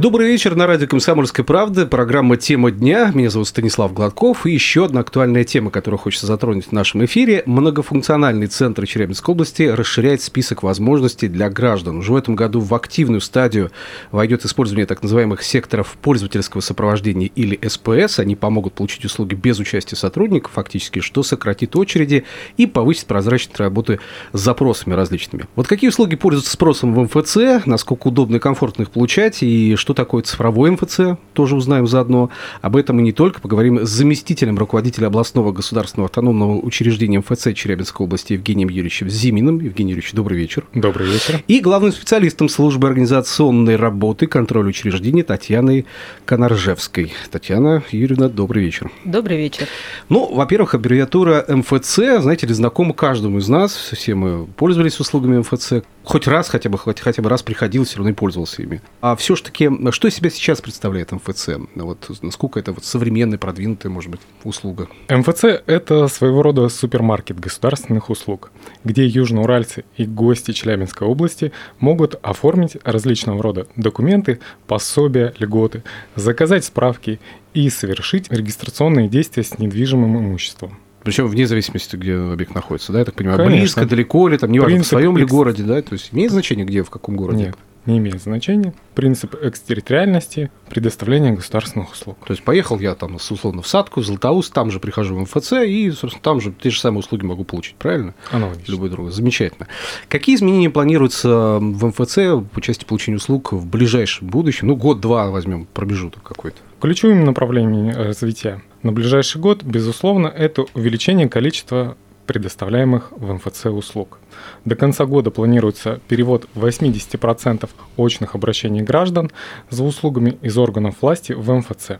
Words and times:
Добрый 0.00 0.28
вечер 0.28 0.56
на 0.56 0.66
радио 0.66 0.86
«Комсомольская 0.86 1.44
правда». 1.44 1.84
Программа 1.84 2.38
«Тема 2.38 2.70
дня». 2.70 3.12
Меня 3.14 3.28
зовут 3.28 3.48
Станислав 3.48 3.92
Гладков. 3.92 4.46
И 4.46 4.50
еще 4.50 4.86
одна 4.86 5.00
актуальная 5.00 5.44
тема, 5.44 5.70
которую 5.70 5.98
хочется 5.98 6.26
затронуть 6.26 6.68
в 6.68 6.72
нашем 6.72 7.04
эфире. 7.04 7.42
Многофункциональный 7.44 8.46
центр 8.46 8.86
Челябинской 8.86 9.34
области 9.34 9.64
расширяет 9.64 10.22
список 10.22 10.62
возможностей 10.62 11.28
для 11.28 11.50
граждан. 11.50 11.98
Уже 11.98 12.14
в 12.14 12.16
этом 12.16 12.34
году 12.34 12.60
в 12.60 12.74
активную 12.74 13.20
стадию 13.20 13.72
войдет 14.10 14.46
использование 14.46 14.86
так 14.86 15.02
называемых 15.02 15.42
секторов 15.42 15.98
пользовательского 16.00 16.62
сопровождения 16.62 17.30
или 17.36 17.60
СПС. 17.68 18.20
Они 18.20 18.36
помогут 18.36 18.72
получить 18.72 19.04
услуги 19.04 19.34
без 19.34 19.58
участия 19.58 19.96
сотрудников, 19.96 20.52
фактически, 20.54 21.00
что 21.00 21.22
сократит 21.22 21.76
очереди 21.76 22.24
и 22.56 22.64
повысит 22.64 23.04
прозрачность 23.04 23.60
работы 23.60 24.00
с 24.32 24.40
запросами 24.40 24.94
различными. 24.94 25.44
Вот 25.56 25.66
какие 25.66 25.90
услуги 25.90 26.16
пользуются 26.16 26.52
спросом 26.52 26.94
в 26.94 27.02
МФЦ, 27.02 27.66
насколько 27.66 28.08
удобно 28.08 28.36
и 28.36 28.38
комфортно 28.38 28.84
их 28.84 28.90
получать, 28.92 29.42
и 29.42 29.74
что 29.76 29.89
что 29.90 29.94
такое 29.94 30.22
цифровой 30.22 30.70
МФЦ, 30.70 31.18
тоже 31.32 31.56
узнаем 31.56 31.88
заодно. 31.88 32.30
Об 32.62 32.76
этом 32.76 33.00
и 33.00 33.02
не 33.02 33.10
только. 33.10 33.40
Поговорим 33.40 33.84
с 33.84 33.90
заместителем 33.90 34.56
руководителя 34.56 35.08
областного 35.08 35.50
государственного 35.50 36.06
автономного 36.06 36.60
учреждения 36.60 37.18
МФЦ 37.18 37.54
Челябинской 37.54 38.06
области 38.06 38.34
Евгением 38.34 38.68
Юрьевичем 38.68 39.10
Зиминым. 39.10 39.58
Евгений 39.58 39.90
Юрьевич, 39.90 40.12
добрый 40.12 40.38
вечер. 40.38 40.64
Добрый 40.74 41.08
вечер. 41.08 41.42
И 41.48 41.58
главным 41.58 41.90
специалистом 41.90 42.48
службы 42.48 42.86
организационной 42.86 43.74
работы 43.74 44.28
контроля 44.28 44.68
учреждений 44.68 45.24
Татьяной 45.24 45.86
Коноржевской. 46.24 47.12
Татьяна 47.32 47.82
Юрьевна, 47.90 48.28
добрый 48.28 48.62
вечер. 48.62 48.92
Добрый 49.04 49.38
вечер. 49.38 49.66
Ну, 50.08 50.32
во-первых, 50.32 50.76
аббревиатура 50.76 51.44
МФЦ, 51.48 52.20
знаете 52.20 52.46
ли, 52.46 52.54
знакома 52.54 52.94
каждому 52.94 53.38
из 53.38 53.48
нас. 53.48 53.74
Все 53.74 54.14
мы 54.14 54.46
пользовались 54.46 55.00
услугами 55.00 55.38
МФЦ. 55.38 55.82
Хоть 56.04 56.26
раз, 56.28 56.48
хотя 56.48 56.70
бы, 56.70 56.78
хоть, 56.78 57.00
хотя 57.00 57.22
бы 57.22 57.28
раз 57.28 57.42
приходил, 57.42 57.84
все 57.84 57.96
равно 57.96 58.10
и 58.10 58.14
пользовался 58.14 58.62
ими. 58.62 58.80
А 59.00 59.16
все-таки 59.16 59.68
что 59.90 60.08
из 60.08 60.14
себя 60.14 60.30
сейчас 60.30 60.60
представляет 60.60 61.12
МФЦ? 61.12 61.50
Вот 61.74 62.10
насколько 62.22 62.60
это 62.60 62.72
вот 62.72 62.84
современная, 62.84 63.38
продвинутая, 63.38 63.90
может 63.90 64.10
быть, 64.10 64.20
услуга? 64.44 64.88
МФЦ– 65.08 65.44
это 65.66 66.06
своего 66.08 66.42
рода 66.42 66.68
супермаркет 66.68 67.40
государственных 67.40 68.10
услуг, 68.10 68.52
где 68.84 69.06
южноуральцы 69.06 69.84
и 69.96 70.04
гости 70.04 70.52
Челябинской 70.52 71.06
области 71.06 71.52
могут 71.78 72.16
оформить 72.22 72.76
различного 72.84 73.42
рода 73.42 73.66
документы, 73.76 74.40
пособия, 74.66 75.32
льготы, 75.38 75.82
заказать 76.14 76.64
справки 76.64 77.20
и 77.54 77.70
совершить 77.70 78.30
регистрационные 78.30 79.08
действия 79.08 79.42
с 79.42 79.58
недвижимым 79.58 80.18
имуществом. 80.18 80.78
Причем 81.02 81.26
вне 81.28 81.46
зависимости, 81.46 81.96
где 81.96 82.14
объект 82.14 82.54
находится, 82.54 82.92
да, 82.92 82.98
я 82.98 83.04
так 83.06 83.14
понимаю, 83.14 83.38
Конечно. 83.38 83.58
близко, 83.58 83.86
далеко 83.86 84.28
ли, 84.28 84.36
там, 84.36 84.52
неважно, 84.52 84.74
Принцип 84.74 84.86
в 84.86 84.90
своем 84.90 85.16
ли 85.16 85.24
городе, 85.24 85.62
да, 85.62 85.80
то 85.80 85.94
есть 85.94 86.10
имеет 86.12 86.30
значение, 86.30 86.66
где, 86.66 86.82
в 86.82 86.90
каком 86.90 87.16
городе? 87.16 87.44
Нет 87.44 87.56
не 87.86 87.98
имеет 87.98 88.22
значения. 88.22 88.74
Принцип 88.94 89.34
экстерриториальности 89.42 90.50
предоставления 90.68 91.32
государственных 91.32 91.92
услуг. 91.92 92.18
То 92.26 92.32
есть 92.32 92.42
поехал 92.42 92.78
я 92.78 92.94
там, 92.94 93.16
условно, 93.16 93.62
в 93.62 93.66
Садку, 93.66 94.00
в 94.00 94.04
Златоуст, 94.04 94.52
там 94.52 94.70
же 94.70 94.80
прихожу 94.80 95.14
в 95.14 95.20
МФЦ 95.20 95.52
и, 95.66 95.90
собственно, 95.90 96.22
там 96.22 96.40
же 96.40 96.52
те 96.52 96.70
же 96.70 96.80
самые 96.80 97.00
услуги 97.00 97.24
могу 97.24 97.44
получить, 97.44 97.76
правильно? 97.76 98.14
Аналогично. 98.30 98.72
Любой 98.72 98.90
другой. 98.90 99.12
Замечательно. 99.12 99.68
Какие 100.08 100.36
изменения 100.36 100.70
планируются 100.70 101.58
в 101.60 101.86
МФЦ 101.86 102.52
по 102.52 102.60
части 102.60 102.84
получения 102.84 103.16
услуг 103.16 103.52
в 103.52 103.66
ближайшем 103.66 104.28
будущем? 104.28 104.68
Ну, 104.68 104.76
год-два 104.76 105.30
возьмем 105.30 105.66
промежуток 105.66 106.22
какой-то. 106.22 106.58
Ключевым 106.80 107.24
направлением 107.24 107.96
развития 107.96 108.62
на 108.82 108.92
ближайший 108.92 109.40
год, 109.40 109.62
безусловно, 109.62 110.28
это 110.28 110.64
увеличение 110.74 111.28
количества 111.28 111.96
предоставляемых 112.30 113.10
в 113.10 113.32
МФЦ 113.34 113.66
услуг. 113.66 114.20
До 114.64 114.76
конца 114.76 115.04
года 115.04 115.32
планируется 115.32 116.00
перевод 116.06 116.46
80% 116.54 117.68
очных 117.96 118.36
обращений 118.36 118.82
граждан 118.82 119.32
за 119.68 119.82
услугами 119.82 120.38
из 120.40 120.56
органов 120.56 120.94
власти 121.00 121.32
в 121.32 121.52
МФЦ. 121.52 121.98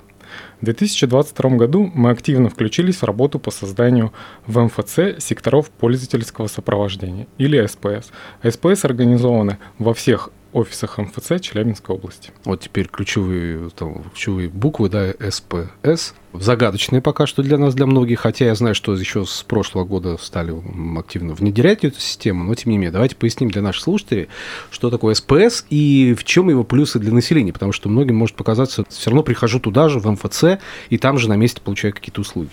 В 0.60 0.64
2022 0.64 1.50
году 1.56 1.90
мы 1.92 2.10
активно 2.10 2.48
включились 2.48 2.98
в 2.98 3.02
работу 3.02 3.40
по 3.40 3.50
созданию 3.50 4.12
в 4.46 4.60
МФЦ 4.60 5.19
секторов 5.19 5.69
пользовательского 5.69 6.46
сопровождения 6.46 7.26
или 7.36 7.66
СПС. 7.66 8.12
СПС 8.48 8.84
организованы 8.84 9.58
во 9.80 9.94
всех 9.94 10.30
офисах 10.53 10.99
МФЦ 10.99 11.41
Челябинской 11.41 11.94
области. 11.94 12.31
Вот 12.44 12.61
теперь 12.61 12.88
ключевые, 12.88 13.71
там, 13.71 14.05
ключевые 14.12 14.49
буквы, 14.49 14.88
да, 14.88 15.12
СПС. 15.31 16.15
Загадочные 16.33 17.03
пока 17.03 17.27
что 17.27 17.43
для 17.43 17.59
нас, 17.59 17.75
для 17.75 17.87
многих, 17.87 18.21
хотя 18.21 18.44
я 18.47 18.55
знаю, 18.55 18.75
что 18.75 18.94
еще 18.94 19.25
с 19.25 19.43
прошлого 19.43 19.84
года 19.84 20.16
стали 20.16 20.55
активно 20.97 21.34
внедрять 21.34 21.84
эту 21.84 21.99
систему, 22.00 22.44
но 22.44 22.55
тем 22.55 22.71
не 22.71 22.78
менее, 22.78 22.93
давайте 22.93 23.16
поясним 23.16 23.50
для 23.50 23.62
наших 23.62 23.83
слушателей, 23.83 24.28
что 24.71 24.91
такое 24.91 25.15
СПС 25.15 25.65
и 25.71 26.15
в 26.16 26.22
чем 26.25 26.49
его 26.49 26.62
плюсы 26.62 27.00
для 27.00 27.12
населения, 27.12 27.53
потому 27.53 27.72
что 27.72 27.88
многим 27.88 28.17
может 28.17 28.37
показаться, 28.37 28.84
все 28.88 29.11
равно 29.11 29.25
прихожу 29.25 29.59
туда 29.59 29.88
же, 29.88 29.99
в 29.99 30.09
МФЦ, 30.09 30.61
и 30.88 30.99
там 30.99 31.19
же 31.19 31.28
на 31.28 31.37
месте 31.37 31.61
получаю 31.61 31.93
какие-то 31.94 32.21
услуги. 32.21 32.53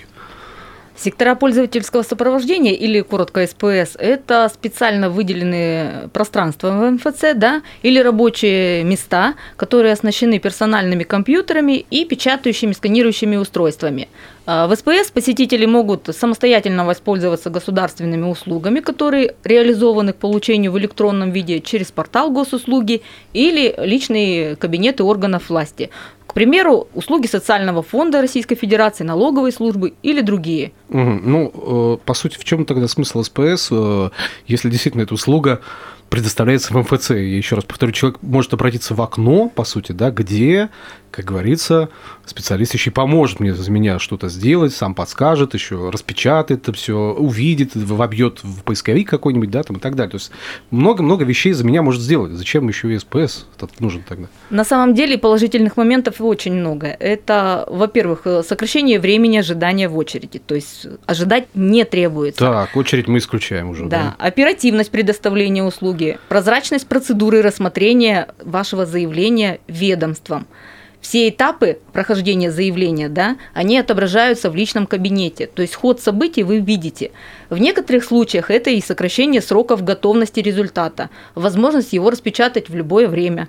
Сектора 1.00 1.36
пользовательского 1.36 2.02
сопровождения 2.02 2.74
или 2.74 3.02
коротко 3.02 3.46
СПС– 3.46 3.96
это 4.00 4.50
специально 4.52 5.12
выделенные 5.12 6.10
пространства 6.12 6.72
в 6.72 6.92
МФЦ, 6.92 7.36
да, 7.36 7.62
или 7.84 8.00
рабочие 8.00 8.84
места, 8.84 9.36
которые 9.58 9.94
оснащены 9.94 10.40
персональными 10.40 11.04
компьютерами 11.04 11.86
и 11.92 12.04
печатающими, 12.04 12.72
сканирующими 12.72 13.36
устройствами. 13.36 14.08
А, 14.48 14.66
в 14.66 14.76
СПС 14.76 15.12
посетители 15.12 15.68
могут 15.68 16.10
самостоятельно 16.16 16.84
воспользоваться 16.84 17.52
государственными 17.52 18.24
услугами, 18.24 18.80
которые 18.80 19.36
реализованы 19.44 20.14
к 20.14 20.16
получению 20.16 20.72
в 20.72 20.80
электронном 20.80 21.30
виде 21.30 21.60
через 21.60 21.92
портал 21.92 22.32
госуслуги 22.32 23.04
или 23.34 23.76
личные 23.78 24.56
кабинеты 24.56 25.04
органов 25.04 25.50
власти 25.50 25.92
примеру, 26.38 26.88
услуги 26.94 27.26
социального 27.26 27.82
фонда 27.82 28.22
Российской 28.22 28.54
Федерации, 28.54 29.04
налоговой 29.04 29.52
службы 29.52 29.96
или 30.04 30.22
другие. 30.22 30.72
Ну, 30.88 31.52
э, 31.52 32.06
по 32.06 32.14
сути, 32.14 32.38
в 32.38 32.44
чем 32.44 32.64
тогда 32.66 32.88
смысл 32.88 33.24
СПС, 33.24 33.70
э, 33.72 34.10
если 34.46 34.70
действительно 34.70 35.02
эта 35.02 35.16
услуга 35.16 35.62
предоставляется 36.10 36.74
в 36.74 36.78
МФЦ. 36.78 37.10
Я 37.10 37.38
еще 37.38 37.56
раз 37.56 37.66
повторю, 37.66 37.92
человек 37.92 38.20
может 38.22 38.54
обратиться 38.54 38.94
в 38.94 39.02
окно, 39.02 39.50
по 39.50 39.64
сути, 39.64 39.94
да, 39.94 40.12
где, 40.12 40.70
как 41.12 41.26
говорится, 41.26 41.90
специалист 42.26 42.74
еще 42.74 42.90
и 42.90 42.94
поможет 42.94 43.40
мне 43.40 43.54
за 43.54 43.70
меня 43.72 44.00
что-то 44.00 44.30
сделать, 44.30 44.74
сам 44.74 44.94
подскажет, 44.94 45.54
еще 45.54 45.90
распечатает 45.90 46.64
это 46.64 46.74
все, 46.74 47.14
увидит, 47.14 47.76
вобьет 47.76 48.44
в 48.44 48.64
поисковик 48.64 49.10
какой-нибудь, 49.10 49.50
да, 49.50 49.64
там 49.64 49.78
и 49.78 49.80
так 49.80 49.96
далее. 49.96 50.12
То 50.12 50.18
есть 50.18 50.32
много-много 50.72 51.26
вещей 51.26 51.54
за 51.54 51.66
меня 51.66 51.82
может 51.82 52.02
сделать. 52.02 52.34
Зачем 52.34 52.68
еще 52.68 52.94
и 52.94 52.98
СПС 52.98 53.46
этот 53.56 53.80
нужен 53.80 54.04
тогда? 54.08 54.28
На 54.50 54.64
самом 54.64 54.94
деле 54.94 55.18
положительных 55.18 55.78
моментов 55.78 56.16
очень 56.20 56.54
много. 56.54 56.88
Это, 56.88 57.66
во-первых, 57.70 58.28
сокращение 58.46 59.00
времени 59.00 59.38
ожидания 59.38 59.88
в 59.90 59.98
очереди. 59.98 60.40
То 60.40 60.56
есть 60.56 60.88
ожидать 61.06 61.48
не 61.54 61.86
требуется. 61.86 62.40
Так, 62.40 62.76
очередь 62.76 63.08
мы 63.08 63.20
исключаем 63.20 63.70
уже. 63.70 63.86
Да, 63.86 64.16
да? 64.20 64.26
оперативность 64.26 64.92
предоставления 64.92 65.64
услуги, 65.64 66.18
прозрачность 66.30 66.88
процедуры 66.88 67.42
рассмотрения 67.42 68.30
вашего 68.44 68.86
заявления 68.86 69.60
ведомством– 69.68 70.48
все 71.02 71.30
этапы 71.30 71.80
прохождения 71.94 72.52
заявления, 72.52 73.10
да, 73.10 73.38
они 73.54 73.78
отображаются 73.78 74.50
в 74.50 74.56
личном 74.56 74.88
кабинете. 74.88 75.48
То 75.48 75.62
есть 75.62 75.76
ход 75.76 76.02
событий 76.02 76.44
вы 76.44 76.60
видите. 76.60 77.12
В 77.50 77.58
некоторых 77.58 78.04
случаях 78.04 78.50
это 78.52 78.70
и 78.70 78.82
сокращение 78.82 79.42
сроков 79.42 79.84
готовности 79.84 80.40
результата, 80.40 81.10
возможность 81.36 81.94
его 81.94 82.10
распечатать 82.10 82.70
в 82.70 82.76
любое 82.76 83.08
время. 83.08 83.48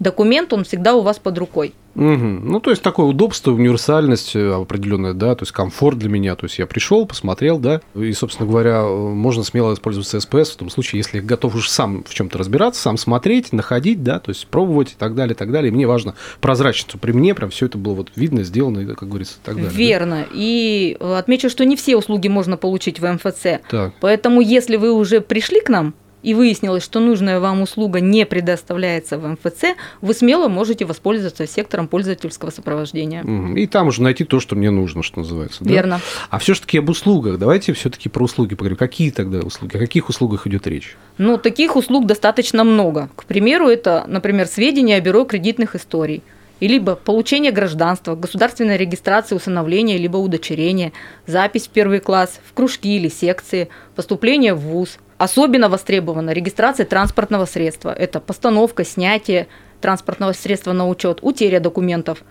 Документ, 0.00 0.52
он 0.52 0.64
всегда 0.64 0.94
у 0.94 1.02
вас 1.02 1.18
под 1.18 1.38
рукой. 1.38 1.74
Угу. 1.94 2.04
Ну, 2.04 2.60
то 2.60 2.70
есть 2.70 2.82
такое 2.82 3.06
удобство, 3.06 3.50
универсальность 3.50 4.36
э, 4.36 4.52
определенная, 4.52 5.12
да, 5.12 5.34
то 5.34 5.42
есть 5.42 5.52
комфорт 5.52 5.98
для 5.98 6.08
меня. 6.08 6.36
То 6.36 6.46
есть 6.46 6.58
я 6.58 6.66
пришел, 6.66 7.04
посмотрел, 7.04 7.58
да, 7.58 7.80
и, 7.94 8.12
собственно 8.12 8.48
говоря, 8.48 8.82
можно 8.84 9.42
смело 9.42 9.74
использовать 9.74 10.08
СПС 10.08 10.52
в 10.52 10.56
том 10.56 10.70
случае, 10.70 11.00
если 11.00 11.18
я 11.18 11.22
готов 11.22 11.54
уже 11.54 11.68
сам 11.68 12.04
в 12.04 12.14
чем-то 12.14 12.38
разбираться, 12.38 12.80
сам 12.80 12.96
смотреть, 12.96 13.52
находить, 13.52 14.02
да, 14.02 14.20
то 14.20 14.30
есть 14.30 14.46
пробовать 14.46 14.92
и 14.92 14.94
так 14.96 15.14
далее, 15.14 15.34
и 15.34 15.36
так 15.36 15.50
далее. 15.50 15.70
И 15.70 15.74
мне 15.74 15.86
важно 15.86 16.14
прозрачность. 16.40 16.98
При 17.00 17.12
мне 17.12 17.34
прям 17.34 17.50
все 17.50 17.66
это 17.66 17.76
было 17.76 17.94
вот 17.94 18.12
видно, 18.16 18.44
сделано, 18.44 18.94
как 18.94 19.08
говорится, 19.08 19.34
и 19.42 19.44
так 19.44 19.56
далее. 19.56 19.70
Верно. 19.72 20.16
Да? 20.16 20.26
И 20.32 20.96
отмечу, 21.00 21.50
что 21.50 21.64
не 21.64 21.76
все 21.76 21.96
услуги 21.96 22.28
можно 22.28 22.56
получить 22.56 23.00
в 23.00 23.12
МФЦ. 23.12 23.62
Так. 23.68 23.94
Поэтому, 24.00 24.40
если 24.40 24.76
вы 24.76 24.92
уже 24.92 25.20
пришли 25.20 25.60
к 25.60 25.68
нам, 25.68 25.94
и 26.22 26.34
выяснилось, 26.34 26.82
что 26.84 27.00
нужная 27.00 27.40
вам 27.40 27.62
услуга 27.62 28.00
не 28.00 28.26
предоставляется 28.26 29.18
в 29.18 29.26
МФЦ, 29.26 29.76
вы 30.00 30.14
смело 30.14 30.48
можете 30.48 30.84
воспользоваться 30.84 31.46
сектором 31.46 31.88
пользовательского 31.88 32.50
сопровождения. 32.50 33.22
И 33.56 33.66
там 33.66 33.88
уже 33.88 34.02
найти 34.02 34.24
то, 34.24 34.40
что 34.40 34.56
мне 34.56 34.70
нужно, 34.70 35.02
что 35.02 35.20
называется. 35.20 35.64
да? 35.64 35.70
Верно. 35.70 36.00
А 36.28 36.38
все-таки 36.38 36.78
об 36.78 36.88
услугах. 36.88 37.38
Давайте 37.38 37.72
все-таки 37.72 38.08
про 38.08 38.24
услуги 38.24 38.54
поговорим. 38.54 38.76
Какие 38.76 39.10
тогда 39.10 39.38
услуги? 39.40 39.76
О 39.76 39.78
каких 39.78 40.08
услугах 40.08 40.46
идет 40.46 40.66
речь? 40.66 40.96
Ну, 41.18 41.38
таких 41.38 41.76
услуг 41.76 42.06
достаточно 42.06 42.64
много. 42.64 43.08
К 43.16 43.24
примеру, 43.24 43.68
это, 43.68 44.04
например, 44.06 44.46
сведения 44.46 44.96
о 44.96 45.00
бюро 45.00 45.24
кредитных 45.24 45.74
историй, 45.74 46.22
и 46.60 46.68
либо 46.68 46.94
получение 46.94 47.52
гражданства, 47.52 48.14
государственная 48.14 48.76
регистрация, 48.76 49.36
усыновление, 49.36 49.96
либо 49.96 50.18
удочерение, 50.18 50.92
запись 51.26 51.66
в 51.66 51.70
первый 51.70 52.00
класс, 52.00 52.38
в 52.46 52.52
кружки 52.52 52.96
или 52.96 53.08
секции, 53.08 53.68
поступление 53.96 54.54
в 54.54 54.60
ВУЗ. 54.60 54.98
Особенно 55.20 55.68
востребована 55.68 56.30
регистрация 56.30 56.86
транспортного 56.86 57.44
средства. 57.44 57.92
Это 57.92 58.20
постановка, 58.20 58.86
снятие 58.86 59.48
транспортного 59.82 60.32
средства 60.32 60.72
на 60.72 60.88
учет, 60.88 61.18
утеря 61.20 61.60
документов, 61.60 62.24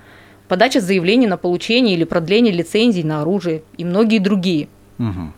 подача 0.48 0.82
заявлений 0.82 1.28
на 1.28 1.38
получение 1.38 1.94
или 1.94 2.04
продление 2.04 2.52
лицензий 2.52 3.04
на 3.04 3.22
оружие 3.22 3.62
и 3.78 3.86
многие 3.86 4.18
другие. 4.18 4.70
Угу. 4.98 5.34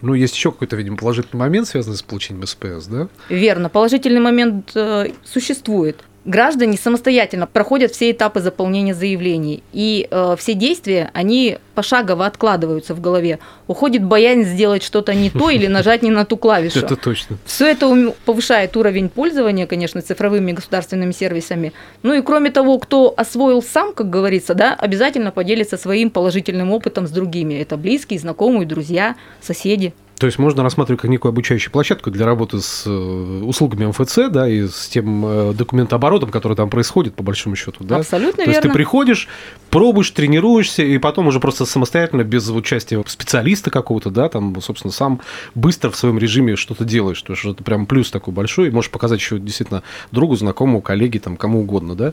Ну, 0.00 0.14
есть 0.14 0.34
еще 0.34 0.50
какой-то, 0.50 0.74
видимо, 0.74 0.96
положительный 0.96 1.38
момент, 1.38 1.68
связанный 1.68 1.96
с 1.96 2.02
получением 2.02 2.44
СПС, 2.44 2.86
да? 2.88 3.06
Верно, 3.28 3.68
положительный 3.68 4.20
момент 4.20 4.72
э, 4.74 5.12
существует. 5.22 6.02
Граждане 6.28 6.76
самостоятельно 6.76 7.46
проходят 7.46 7.92
все 7.92 8.10
этапы 8.10 8.40
заполнения 8.40 8.92
заявлений, 8.92 9.62
и 9.72 10.06
э, 10.10 10.36
все 10.38 10.52
действия, 10.52 11.10
они 11.14 11.56
пошагово 11.74 12.26
откладываются 12.26 12.94
в 12.94 13.00
голове. 13.00 13.38
Уходит 13.66 14.04
боязнь 14.04 14.44
сделать 14.44 14.82
что-то 14.82 15.14
не 15.14 15.30
то 15.30 15.48
или 15.48 15.68
нажать 15.68 16.02
не 16.02 16.10
на 16.10 16.26
ту 16.26 16.36
клавишу. 16.36 16.80
Это 16.80 16.96
точно. 16.96 17.38
Все 17.46 17.68
это 17.68 18.12
повышает 18.26 18.76
уровень 18.76 19.08
пользования, 19.08 19.66
конечно, 19.66 20.02
цифровыми 20.02 20.52
государственными 20.52 21.12
сервисами. 21.12 21.72
Ну 22.02 22.12
и 22.12 22.20
кроме 22.20 22.50
того, 22.50 22.78
кто 22.78 23.14
освоил 23.16 23.62
сам, 23.62 23.94
как 23.94 24.10
говорится, 24.10 24.52
да, 24.52 24.74
обязательно 24.74 25.30
поделится 25.30 25.78
своим 25.78 26.10
положительным 26.10 26.72
опытом 26.72 27.06
с 27.06 27.10
другими. 27.10 27.54
Это 27.54 27.78
близкие, 27.78 28.20
знакомые, 28.20 28.66
друзья, 28.66 29.16
соседи. 29.40 29.94
То 30.18 30.26
есть 30.26 30.38
можно 30.38 30.64
рассматривать 30.64 31.00
как 31.00 31.10
некую 31.10 31.30
обучающую 31.30 31.70
площадку 31.70 32.10
для 32.10 32.26
работы 32.26 32.60
с 32.60 32.84
э, 32.86 32.90
услугами 32.90 33.86
МФЦ, 33.86 34.30
да, 34.30 34.48
и 34.48 34.66
с 34.66 34.88
тем 34.88 35.24
э, 35.24 35.52
документооборотом, 35.54 36.30
который 36.30 36.56
там 36.56 36.68
происходит, 36.70 37.14
по 37.14 37.22
большому 37.22 37.54
счету, 37.54 37.84
да? 37.84 37.98
Абсолютно 37.98 38.44
То 38.44 38.50
есть 38.50 38.60
ты 38.60 38.68
верно. 38.68 38.74
приходишь, 38.74 39.28
пробуешь, 39.70 40.10
тренируешься, 40.10 40.82
и 40.82 40.98
потом 40.98 41.28
уже 41.28 41.38
просто 41.38 41.64
самостоятельно, 41.66 42.24
без 42.24 42.48
участия 42.50 43.02
специалиста 43.06 43.70
какого-то, 43.70 44.10
да, 44.10 44.28
там, 44.28 44.60
собственно, 44.60 44.92
сам 44.92 45.20
быстро 45.54 45.90
в 45.90 45.96
своем 45.96 46.18
режиме 46.18 46.56
что-то 46.56 46.84
делаешь. 46.84 47.22
То 47.22 47.34
есть 47.34 47.44
это 47.44 47.62
прям 47.62 47.86
плюс 47.86 48.10
такой 48.10 48.34
большой, 48.34 48.68
и 48.68 48.70
можешь 48.72 48.90
показать 48.90 49.20
еще 49.20 49.38
действительно 49.38 49.84
другу, 50.10 50.34
знакомому, 50.34 50.80
коллеге, 50.80 51.20
там, 51.20 51.36
кому 51.36 51.60
угодно, 51.60 51.94
да, 51.94 52.12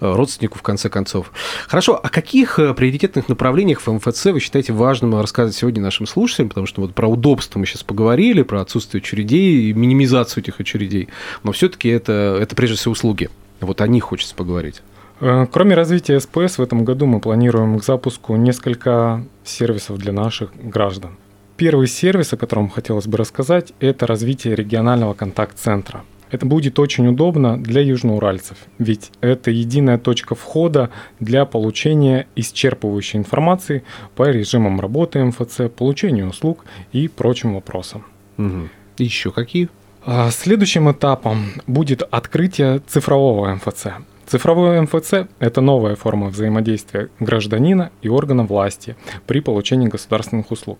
э, 0.00 0.12
родственнику, 0.12 0.58
в 0.58 0.62
конце 0.62 0.88
концов. 0.88 1.30
Хорошо, 1.68 1.94
о 2.02 2.08
каких 2.08 2.58
э, 2.58 2.74
приоритетных 2.74 3.28
направлениях 3.28 3.80
в 3.80 3.92
МФЦ 3.92 4.26
вы 4.26 4.40
считаете 4.40 4.72
важным 4.72 5.20
рассказать 5.20 5.54
сегодня 5.54 5.80
нашим 5.80 6.08
слушателям, 6.08 6.48
потому 6.48 6.66
что 6.66 6.80
вот 6.80 6.94
про 6.94 7.06
удобство 7.06 7.43
мы 7.58 7.66
сейчас 7.66 7.82
поговорили, 7.82 8.42
про 8.42 8.60
отсутствие 8.60 9.00
очередей 9.00 9.70
и 9.70 9.72
минимизацию 9.72 10.42
этих 10.42 10.60
очередей, 10.60 11.08
но 11.42 11.52
все-таки 11.52 11.88
это, 11.88 12.38
это 12.40 12.54
прежде 12.54 12.76
всего 12.76 12.92
услуги. 12.92 13.30
Вот 13.60 13.80
о 13.80 13.86
них 13.86 14.04
хочется 14.04 14.34
поговорить. 14.34 14.82
Э, 15.20 15.46
Кроме 15.50 15.74
развития 15.74 16.20
СПС, 16.20 16.58
в 16.58 16.62
этом 16.62 16.84
году 16.84 17.06
мы 17.06 17.20
планируем 17.20 17.78
к 17.78 17.84
запуску 17.84 18.36
несколько 18.36 19.24
сервисов 19.44 19.98
для 19.98 20.12
наших 20.12 20.50
граждан. 20.56 21.16
Первый 21.56 21.86
сервис, 21.86 22.32
о 22.32 22.36
котором 22.36 22.68
хотелось 22.68 23.06
бы 23.06 23.16
рассказать, 23.16 23.72
это 23.78 24.06
развитие 24.06 24.56
регионального 24.56 25.14
контакт-центра. 25.14 26.02
Это 26.34 26.46
будет 26.46 26.80
очень 26.80 27.06
удобно 27.06 27.62
для 27.62 27.80
южноуральцев, 27.80 28.56
ведь 28.78 29.12
это 29.20 29.52
единая 29.52 29.98
точка 29.98 30.34
входа 30.34 30.90
для 31.20 31.44
получения 31.44 32.26
исчерпывающей 32.34 33.18
информации 33.18 33.84
по 34.16 34.28
режимам 34.28 34.80
работы 34.80 35.24
МФЦ, 35.24 35.70
получению 35.76 36.30
услуг 36.30 36.64
и 36.90 37.06
прочим 37.06 37.54
вопросам. 37.54 38.04
Угу. 38.36 38.68
Еще 38.98 39.30
какие? 39.30 39.68
А 40.04 40.28
Следующим 40.32 40.90
этапом 40.90 41.52
будет 41.68 42.02
открытие 42.02 42.80
цифрового 42.80 43.54
МФЦ. 43.54 43.86
Цифровой 44.26 44.80
МФЦ– 44.80 45.28
это 45.38 45.60
новая 45.60 45.96
форма 45.96 46.28
взаимодействия 46.28 47.10
гражданина 47.20 47.90
и 48.02 48.08
органа 48.08 48.44
власти 48.44 48.96
при 49.26 49.40
получении 49.40 49.88
государственных 49.88 50.50
услуг. 50.50 50.78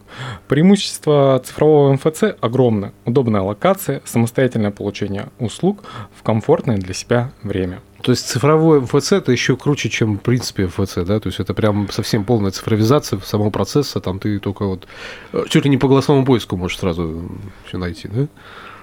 Преимущество 0.49 1.41
цифрового 1.45 1.93
МФЦ 1.93 2.37
огромны. 2.41 2.93
Удобная 3.05 3.43
локация, 3.43 4.01
самостоятельное 4.05 4.71
получение 4.71 5.29
услуг 5.39 5.85
в 6.15 6.23
комфортное 6.23 6.79
для 6.79 6.95
себя 6.95 7.33
время. 7.43 7.81
То 8.03 8.13
есть 8.13 8.27
цифровой 8.27 8.81
МФЦ 8.81 9.13
это 9.13 9.33
еще 9.33 9.57
круче, 9.57 9.89
чем 9.89 10.19
в 10.19 10.21
принципе 10.21 10.67
МФЦ, 10.67 10.97
да? 11.07 11.21
То 11.21 11.29
есть 11.29 11.41
это 11.41 11.55
прям 11.55 11.91
совсем 11.91 12.25
полная 12.25 12.51
цифровизация 12.51 13.19
самого 13.21 13.51
процесса, 13.51 14.01
там 14.01 14.19
ты 14.19 14.39
только 14.39 14.67
вот 14.67 14.87
э, 15.33 15.45
чуть 15.49 15.65
ли 15.65 15.71
не 15.71 15.79
по 15.79 15.89
голосовому 15.89 16.27
поиску 16.27 16.57
можешь 16.57 16.79
сразу 16.79 17.31
все 17.67 17.79
найти, 17.79 18.09
да? 18.09 18.27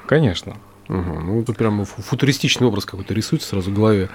Конечно. 0.08 0.58
Угу. 0.92 1.20
Ну, 1.22 1.44
тут 1.44 1.58
прям 1.58 1.86
фу- 1.86 2.02
футуристичный 2.02 2.68
образ 2.68 2.86
какой-то 2.86 3.14
рисуется 3.14 3.48
сразу 3.48 3.72
в 3.72 3.74
голове. 3.74 4.10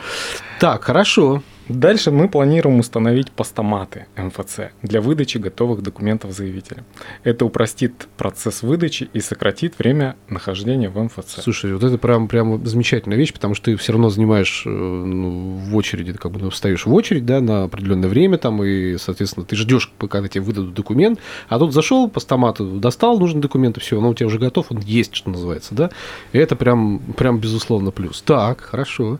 Так, 0.61 0.85
хорошо. 0.85 1.43
Дальше 1.69 2.13
мы 2.13 2.29
планируем 2.29 2.79
установить 2.79 3.33
постаматы 3.33 4.07
МФЦ 4.17 4.71
для 4.83 5.01
выдачи 5.01 5.39
готовых 5.39 5.83
документов 5.83 6.33
заявителя. 6.33 6.85
Это 7.25 7.45
упростит 7.45 8.07
процесс 8.17 8.63
выдачи 8.63 9.11
и 9.13 9.21
сократит 9.21 9.79
время 9.79 10.17
нахождения 10.29 10.89
в 10.89 11.03
МФЦ. 11.03 11.43
Слушай, 11.43 11.73
вот 11.75 11.83
это 11.83 11.99
прям, 11.99 12.29
прям 12.29 12.65
замечательная 12.65 13.17
вещь, 13.17 13.33
потому 13.33 13.55
что 13.55 13.67
ты 13.67 13.77
все 13.77 13.93
равно 13.93 14.11
занимаешь 14.11 14.63
э, 14.65 14.69
ну, 14.71 15.57
в 15.57 15.75
очереди, 15.75 16.13
как 16.13 16.31
бы 16.31 16.41
ну, 16.41 16.51
встаешь 16.51 16.87
в 16.87 16.95
очередь, 16.95 17.27
да, 17.27 17.41
на 17.41 17.65
определенное 17.65 18.09
время 18.09 18.39
там, 18.39 18.63
и, 18.63 18.97
соответственно, 18.97 19.45
ты 19.45 19.57
ждешь, 19.57 19.93
пока 19.99 20.27
тебе 20.29 20.43
выдадут 20.43 20.75
документ, 20.75 21.19
а 21.49 21.59
тут 21.59 21.73
зашел 21.73 22.09
по 22.09 22.21
стомату, 22.21 22.65
достал 22.79 23.19
нужный 23.19 23.41
документ, 23.41 23.77
и 23.77 23.81
все, 23.81 23.99
он 23.99 24.05
у 24.05 24.15
тебя 24.15 24.29
уже 24.29 24.39
готов, 24.39 24.67
он 24.71 24.79
есть, 24.79 25.17
что 25.17 25.31
называется, 25.31 25.75
да, 25.75 25.91
и 26.33 26.39
это 26.39 26.55
прям, 26.55 27.01
прям 27.17 27.39
безусловно 27.39 27.91
плюс. 27.91 28.23
Так, 28.23 28.61
хорошо. 28.61 29.19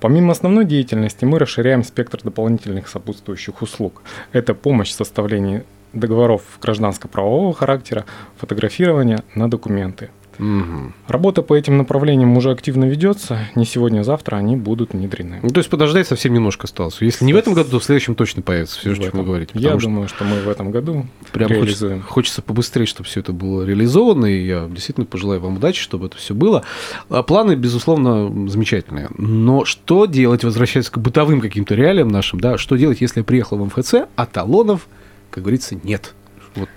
Помимо 0.00 0.32
основной 0.32 0.64
деятельности 0.64 1.24
мы 1.24 1.38
расширяем 1.38 1.67
спектр 1.84 2.20
дополнительных 2.22 2.88
сопутствующих 2.88 3.62
услуг. 3.62 4.02
Это 4.32 4.54
помощь 4.54 4.90
в 4.90 4.94
составлении 4.94 5.64
договоров 5.92 6.42
гражданско-правового 6.60 7.54
характера, 7.54 8.04
фотографирование 8.36 9.18
на 9.34 9.50
документы. 9.50 10.10
Мгм. 10.38 10.94
Работа 11.08 11.42
по 11.42 11.54
этим 11.54 11.76
направлениям 11.78 12.36
уже 12.36 12.50
активно 12.50 12.84
ведется. 12.84 13.38
Не 13.54 13.64
сегодня, 13.64 14.00
а 14.00 14.04
завтра 14.04 14.36
они 14.36 14.56
будут 14.56 14.92
внедрены. 14.92 15.40
Ну, 15.42 15.48
то 15.50 15.58
есть 15.58 15.68
подождать 15.68 16.06
совсем 16.06 16.32
немножко 16.32 16.64
осталось. 16.64 16.98
Если 17.00 17.24
не 17.24 17.32
в 17.32 17.36
этом 17.36 17.54
году, 17.54 17.70
то 17.70 17.78
в 17.80 17.84
следующем 17.84 18.14
точно 18.14 18.42
появится 18.42 18.78
все, 18.78 18.90
В 18.90 18.92
о 18.92 18.96
чем 18.96 19.04
этом. 19.06 19.20
вы 19.20 19.26
говорите. 19.26 19.52
Я 19.54 19.70
что 19.70 19.88
думаю, 19.88 20.08
что 20.08 20.24
мы 20.24 20.40
в 20.40 20.48
этом 20.48 20.70
году 20.70 21.06
Прям 21.32 21.48
хочется, 21.48 21.64
реализуем. 21.86 22.02
хочется 22.02 22.42
побыстрее, 22.42 22.86
чтобы 22.86 23.08
все 23.08 23.20
это 23.20 23.32
было 23.32 23.62
реализовано, 23.64 24.26
и 24.26 24.46
я 24.46 24.68
действительно 24.70 25.06
пожелаю 25.06 25.40
вам 25.40 25.56
удачи, 25.56 25.80
чтобы 25.80 26.06
это 26.06 26.16
все 26.16 26.34
было. 26.34 26.64
А 27.08 27.22
Планы, 27.22 27.54
безусловно, 27.54 28.48
замечательные. 28.48 29.08
Но 29.18 29.64
что 29.64 30.06
делать, 30.06 30.44
возвращаясь 30.44 30.88
к 30.90 30.98
бытовым 30.98 31.40
каким-то 31.40 31.74
реалиям 31.74 32.08
нашим, 32.08 32.40
да, 32.40 32.58
что 32.58 32.76
делать, 32.76 33.00
если 33.00 33.20
я 33.20 33.24
приехал 33.24 33.58
в 33.58 33.64
МФЦ, 33.66 33.94
а 34.16 34.26
талонов, 34.26 34.86
как 35.30 35.42
говорится, 35.44 35.74
нет? 35.82 36.14
Вот 36.54 36.68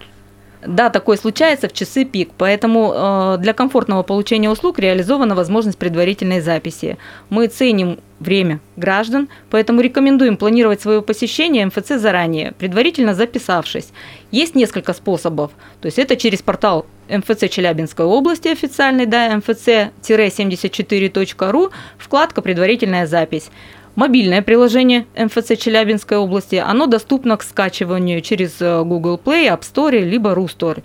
Да, 0.66 0.90
такое 0.90 1.18
случается 1.18 1.68
в 1.68 1.74
часы 1.74 2.06
пик, 2.06 2.30
поэтому 2.38 2.94
э, 2.94 3.38
для 3.40 3.54
комфортного 3.54 4.04
получения 4.04 4.50
услуг 4.50 4.78
реализована 4.78 5.34
возможность 5.34 5.78
предварительной 5.78 6.40
записи. 6.40 6.98
Мы 7.30 7.48
ценим 7.48 7.98
время 8.20 8.60
граждан, 8.76 9.28
поэтому 9.50 9.82
рекомендуем 9.82 10.38
планировать 10.38 10.80
свое 10.80 11.02
посещение 11.02 11.66
МФЦ 11.66 11.94
заранее, 11.98 12.54
предварительно 12.60 13.16
записавшись. 13.16 13.90
Есть 14.30 14.54
несколько 14.54 14.94
способов, 14.94 15.52
то 15.82 15.88
есть 15.88 15.98
это 15.98 16.16
через 16.16 16.44
портал 16.44 16.86
МФЦ 17.10 17.50
Челябинской 17.50 18.06
области 18.06 18.48
официальный, 18.48 19.08
да, 19.08 19.34
mfc-74.ru, 19.34 21.72
вкладка 21.98 22.44
«Предварительная 22.44 23.08
запись». 23.08 23.50
Мобильное 23.96 24.42
приложение 24.42 25.06
МФЦ 25.18 25.58
Челябинской 25.58 26.18
области, 26.18 26.56
оно 26.56 26.88
доступно 26.88 27.36
к 27.36 27.44
скачиванию 27.44 28.22
через 28.22 28.62
э, 28.62 28.84
Google 28.84 29.20
Play, 29.24 29.48
App 29.48 29.62
Store, 29.62 30.00
либо 30.00 30.34
Рустор. 30.34 30.82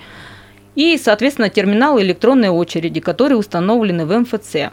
И, 0.74 0.98
соответственно, 0.98 1.48
терминалы 1.48 2.02
электронной 2.02 2.48
очереди, 2.48 3.00
которые 3.00 3.38
установлены 3.38 4.06
в 4.06 4.18
МФЦ. 4.18 4.72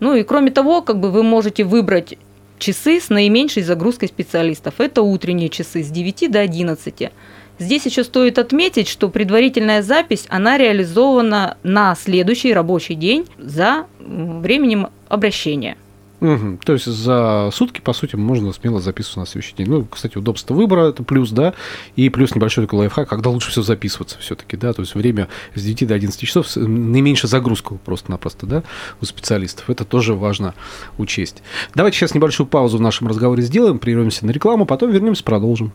Ну 0.00 0.14
и 0.14 0.22
кроме 0.22 0.50
того, 0.50 0.80
как 0.80 0.98
бы 0.98 1.10
вы 1.10 1.22
можете 1.22 1.64
выбрать 1.64 2.16
часы 2.58 3.00
с 3.00 3.10
наименьшей 3.10 3.62
загрузкой 3.62 4.08
специалистов. 4.08 4.74
Это 4.78 5.02
утренние 5.02 5.50
часы 5.50 5.82
с 5.82 5.88
9 5.88 6.30
до 6.30 6.40
11. 6.40 7.10
Здесь 7.58 7.86
еще 7.86 8.02
стоит 8.02 8.38
отметить, 8.38 8.88
что 8.88 9.10
предварительная 9.10 9.82
запись, 9.82 10.24
она 10.28 10.56
реализована 10.56 11.58
на 11.62 11.94
следующий 11.94 12.54
рабочий 12.54 12.94
день 12.94 13.26
за 13.38 13.86
временем 14.00 14.88
обращения. 15.08 15.76
Угу. 16.24 16.60
То 16.64 16.72
есть 16.72 16.86
за 16.86 17.50
сутки, 17.52 17.82
по 17.82 17.92
сути, 17.92 18.16
можно 18.16 18.50
смело 18.54 18.80
записываться 18.80 19.20
на 19.20 19.26
следующий 19.26 19.54
день. 19.56 19.68
Ну, 19.68 19.84
кстати, 19.84 20.16
удобство 20.16 20.54
выбора 20.54 20.88
это 20.88 21.02
плюс, 21.02 21.30
да, 21.30 21.52
и 21.96 22.08
плюс 22.08 22.34
небольшой 22.34 22.64
такой 22.64 22.78
лайфхак, 22.80 23.10
когда 23.10 23.28
лучше 23.28 23.50
все 23.50 23.60
записываться 23.60 24.18
все-таки, 24.20 24.56
да, 24.56 24.72
то 24.72 24.80
есть 24.80 24.94
время 24.94 25.28
с 25.54 25.62
9 25.62 25.86
до 25.86 25.94
11 25.94 26.18
часов, 26.18 26.46
наименьшая 26.56 27.28
загрузка 27.28 27.74
просто-напросто, 27.74 28.46
да, 28.46 28.62
у 29.02 29.04
специалистов. 29.04 29.68
Это 29.68 29.84
тоже 29.84 30.14
важно 30.14 30.54
учесть. 30.96 31.42
Давайте 31.74 31.98
сейчас 31.98 32.14
небольшую 32.14 32.46
паузу 32.46 32.78
в 32.78 32.80
нашем 32.80 33.06
разговоре 33.06 33.42
сделаем, 33.42 33.78
прервемся 33.78 34.24
на 34.24 34.30
рекламу, 34.30 34.64
потом 34.64 34.90
вернемся, 34.92 35.24
продолжим. 35.24 35.72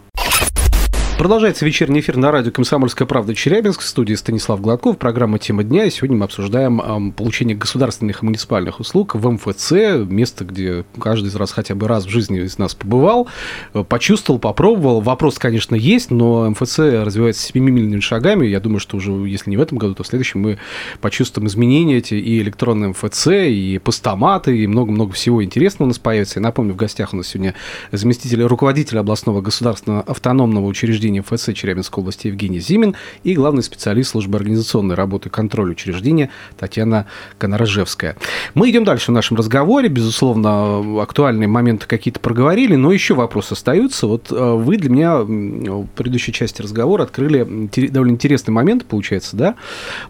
Продолжается 1.19 1.65
вечерний 1.65 1.99
эфир 1.99 2.15
на 2.15 2.31
радио 2.31 2.49
«Комсомольская 2.49 3.05
правда» 3.05 3.35
Челябинск. 3.35 3.81
В 3.81 3.85
студии 3.85 4.13
Станислав 4.13 4.61
Гладков. 4.61 4.97
Программа 4.97 5.37
«Тема 5.37 5.65
дня». 5.65 5.83
И 5.83 5.89
сегодня 5.89 6.15
мы 6.15 6.23
обсуждаем 6.23 6.79
э, 6.79 7.11
получение 7.11 7.57
государственных 7.57 8.23
и 8.23 8.25
муниципальных 8.25 8.79
услуг 8.79 9.15
в 9.15 9.29
МФЦ. 9.29 9.71
Место, 10.09 10.45
где 10.45 10.85
каждый 10.97 11.27
из 11.27 11.35
раз 11.35 11.51
хотя 11.51 11.75
бы 11.75 11.89
раз 11.89 12.05
в 12.05 12.09
жизни 12.09 12.39
из 12.39 12.57
нас 12.57 12.73
побывал, 12.73 13.27
э, 13.73 13.83
почувствовал, 13.83 14.39
попробовал. 14.39 15.01
Вопрос, 15.01 15.39
конечно, 15.39 15.75
есть, 15.75 16.09
но 16.09 16.49
МФЦ 16.51 16.79
развивается 17.03 17.45
семимильными 17.45 17.99
шагами. 17.99 18.47
Я 18.47 18.61
думаю, 18.61 18.79
что 18.79 18.95
уже, 18.95 19.11
если 19.11 19.49
не 19.49 19.57
в 19.57 19.61
этом 19.61 19.77
году, 19.77 19.95
то 19.95 20.03
в 20.03 20.07
следующем 20.07 20.39
мы 20.39 20.57
почувствуем 21.01 21.49
изменения 21.49 21.97
эти 21.97 22.13
и 22.13 22.39
электронные 22.41 22.91
МФЦ, 22.91 23.27
и 23.27 23.77
постаматы, 23.83 24.57
и 24.57 24.67
много-много 24.67 25.11
всего 25.11 25.43
интересного 25.43 25.87
у 25.87 25.89
нас 25.89 25.99
появится. 25.99 26.39
И 26.39 26.41
напомню, 26.41 26.75
в 26.75 26.77
гостях 26.77 27.11
у 27.11 27.17
нас 27.17 27.27
сегодня 27.27 27.55
заместитель 27.91 28.41
руководителя 28.43 29.01
областного 29.01 29.41
государственного 29.41 30.03
автономного 30.03 30.65
учреждения 30.65 31.08
учреждения 31.09 31.21
ФС 31.21 31.49
Челябинской 31.53 32.01
области 32.01 32.27
Евгений 32.27 32.59
Зимин 32.59 32.95
и 33.23 33.33
главный 33.33 33.63
специалист 33.63 34.11
службы 34.11 34.37
организационной 34.37 34.95
работы 34.95 35.29
и 35.29 35.31
контроля 35.31 35.71
учреждения 35.71 36.29
Татьяна 36.57 37.05
Конорожевская. 37.37 38.15
Мы 38.53 38.69
идем 38.69 38.83
дальше 38.83 39.11
в 39.11 39.13
нашем 39.13 39.37
разговоре. 39.37 39.89
Безусловно, 39.89 41.01
актуальные 41.01 41.47
моменты 41.47 41.87
какие-то 41.87 42.19
проговорили, 42.19 42.75
но 42.75 42.91
еще 42.91 43.15
вопросы 43.15 43.53
остаются. 43.53 44.07
Вот 44.07 44.31
э, 44.31 44.35
вы 44.35 44.77
для 44.77 44.89
меня 44.89 45.17
в 45.19 45.87
предыдущей 45.95 46.31
части 46.31 46.61
разговора 46.61 47.03
открыли 47.03 47.69
довольно 47.89 48.13
интересный 48.13 48.51
момент, 48.51 48.85
получается, 48.85 49.35
да? 49.35 49.55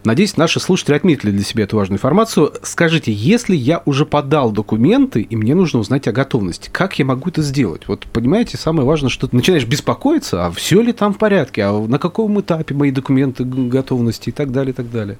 Надеюсь, 0.03 0.37
наши 0.37 0.59
слушатели 0.59 0.95
отметили 0.95 1.31
для 1.31 1.43
себя 1.43 1.63
эту 1.63 1.77
важную 1.77 1.97
информацию. 1.97 2.53
Скажите, 2.63 3.11
если 3.11 3.55
я 3.55 3.81
уже 3.85 4.05
подал 4.05 4.51
документы, 4.51 5.21
и 5.21 5.35
мне 5.35 5.55
нужно 5.55 5.79
узнать 5.79 6.07
о 6.07 6.11
готовности, 6.11 6.69
как 6.71 6.99
я 6.99 7.05
могу 7.05 7.29
это 7.29 7.41
сделать? 7.41 7.83
Вот 7.87 8.05
понимаете, 8.11 8.57
самое 8.57 8.85
важное, 8.85 9.09
что 9.09 9.27
ты 9.27 9.35
начинаешь 9.35 9.65
беспокоиться, 9.65 10.45
а 10.45 10.51
все 10.51 10.81
ли 10.81 10.88
ли 10.89 10.93
там 10.93 11.13
в 11.13 11.17
порядке, 11.17 11.63
а 11.63 11.71
на 11.87 11.99
каком 11.99 12.39
этапе 12.41 12.75
мои 12.75 12.91
документы 12.91 13.43
готовности 13.43 14.29
и 14.29 14.31
так 14.31 14.51
далее, 14.51 14.71
и 14.71 14.75
так 14.75 14.91
далее. 14.91 15.17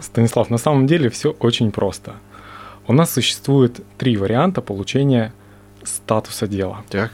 Станислав, 0.00 0.50
на 0.50 0.58
самом 0.58 0.86
деле 0.86 1.10
все 1.10 1.30
очень 1.40 1.70
просто. 1.70 2.14
У 2.86 2.92
нас 2.92 3.12
существует 3.12 3.80
три 3.98 4.16
варианта 4.16 4.60
получения 4.62 5.32
статуса 5.84 6.46
дела. 6.46 6.82
Так. 6.88 7.10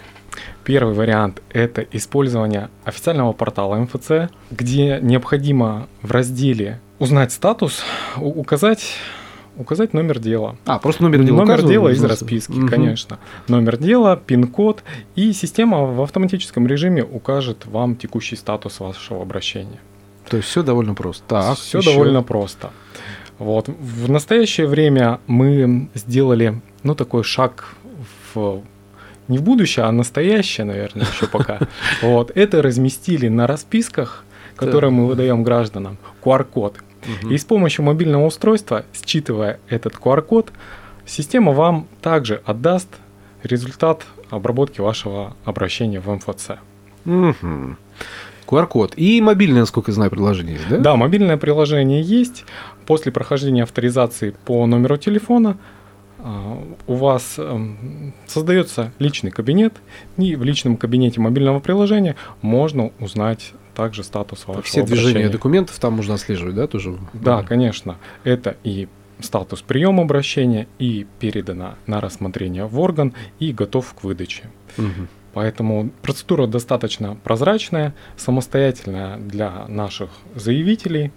Первый 0.65 0.95
вариант– 0.95 1.43
это 1.51 1.83
использование 1.93 2.69
официального 2.85 3.33
портала 3.33 3.77
МФЦ, 3.77 4.31
где 4.51 4.99
необходимо 5.01 5.89
в 6.03 6.13
разделе 6.13 6.81
«Узнать 6.99 7.33
статус» 7.33 7.83
указать 8.17 8.95
указать 9.59 9.93
номер 9.93 10.19
дела. 10.19 10.57
А, 10.65 10.79
просто 10.79 11.03
номер 11.03 11.23
дела 11.25 11.45
Номер 11.45 11.63
дела 11.63 11.89
из 11.91 12.03
расписки, 12.03 12.53
угу. 12.53 12.69
конечно. 12.69 13.19
Номер 13.49 13.77
дела, 13.77 14.17
пин-код, 14.17 14.83
и 15.17 15.33
система 15.33 15.85
в 15.85 16.01
автоматическом 16.01 16.67
режиме 16.67 17.05
укажет 17.05 17.67
вам 17.67 17.97
текущий 17.97 18.37
статус 18.37 18.81
вашего 18.81 19.23
обращения. 19.23 19.81
То 20.29 20.37
есть 20.37 20.49
все 20.49 20.63
довольно 20.63 20.95
просто. 20.95 21.23
Так, 21.27 21.59
все 21.59 21.79
еще. 21.79 21.91
довольно 21.93 22.23
просто. 22.23 22.71
Вот. 23.39 23.69
В 23.69 24.11
настоящее 24.11 24.67
время 24.67 25.21
мы 25.27 25.89
сделали, 25.95 26.61
ну, 26.83 26.95
такой 26.95 27.25
шаг 27.25 27.75
в 28.35 28.63
не 29.29 29.37
в 29.39 29.43
будущее, 29.43 29.85
а 29.85 29.93
настоящее, 29.93 30.65
наверное, 30.65 31.07
еще 31.07 31.27
пока. 31.27 31.61
Вот. 32.03 32.33
Это 32.35 32.63
разместили 32.63 33.29
на 33.29 33.47
расписках, 33.47 34.25
которые 34.57 34.91
мы 34.91 35.07
выдаем 35.07 35.43
гражданам, 35.43 35.99
QR-код. 36.23 36.77
Угу. 37.03 37.31
И 37.31 37.39
с 37.39 37.45
помощью 37.45 37.85
мобильного 37.85 38.27
устройства, 38.27 38.85
считывая 38.93 39.61
этот 39.69 39.95
QR-код, 39.95 40.53
система 41.07 41.53
вам 41.53 41.87
также 42.01 42.43
отдаст 42.45 42.89
результат 43.43 44.05
обработки 44.31 44.81
вашего 44.81 45.37
обращения 45.45 46.01
в 46.01 46.09
МФЦ. 46.11 46.51
Угу. 47.05 47.77
QR-код. 48.47 48.95
И 48.97 49.21
мобильное, 49.21 49.61
насколько 49.61 49.91
я 49.91 49.95
знаю, 49.95 50.11
приложение 50.11 50.55
есть, 50.55 50.69
да? 50.69 50.79
Да, 50.79 50.97
мобильное 50.97 51.37
приложение 51.37 52.03
есть. 52.03 52.45
После 52.87 53.13
прохождения 53.13 53.63
авторизации 53.65 54.35
по 54.45 54.67
номеру 54.67 54.97
телефона 54.97 55.59
а, 56.19 56.59
у 56.87 56.95
вас 56.95 57.35
эм, 57.39 58.15
создается 58.27 58.93
личный 58.99 59.31
кабинет, 59.31 59.75
и 60.17 60.35
в 60.35 60.43
личном 60.43 60.77
кабинете 60.77 61.21
мобильного 61.21 61.61
приложения 61.61 62.17
можно 62.41 62.91
узнать 62.99 63.53
также 63.79 64.03
статус 64.03 64.45
вашего 64.45 64.63
Все 64.65 64.83
движения 64.83 65.29
документов 65.29 65.79
там 65.79 65.93
можно 65.93 66.15
отслеживать, 66.15 66.57
да, 66.57 66.67
тоже? 66.67 66.99
Да, 67.13 67.45
конечно. 67.45 67.97
Это 68.25 68.57
и 68.65 68.89
статус 69.21 69.63
приема 69.63 70.03
обращения, 70.03 70.67
и 70.81 71.07
передано 71.21 71.77
на 71.87 72.01
рассмотрение 72.01 72.65
в 72.65 72.81
орган, 72.81 73.15
и 73.39 73.53
готов 73.53 73.95
к 73.95 74.03
выдаче. 74.03 74.51
Угу. 74.79 75.07
Поэтому 75.33 75.91
процедура 76.03 76.49
достаточно 76.49 77.15
прозрачная, 77.23 77.95
самостоятельная 78.17 79.17
для 79.17 79.69
наших 79.69 80.11
заявителей. 80.35 81.13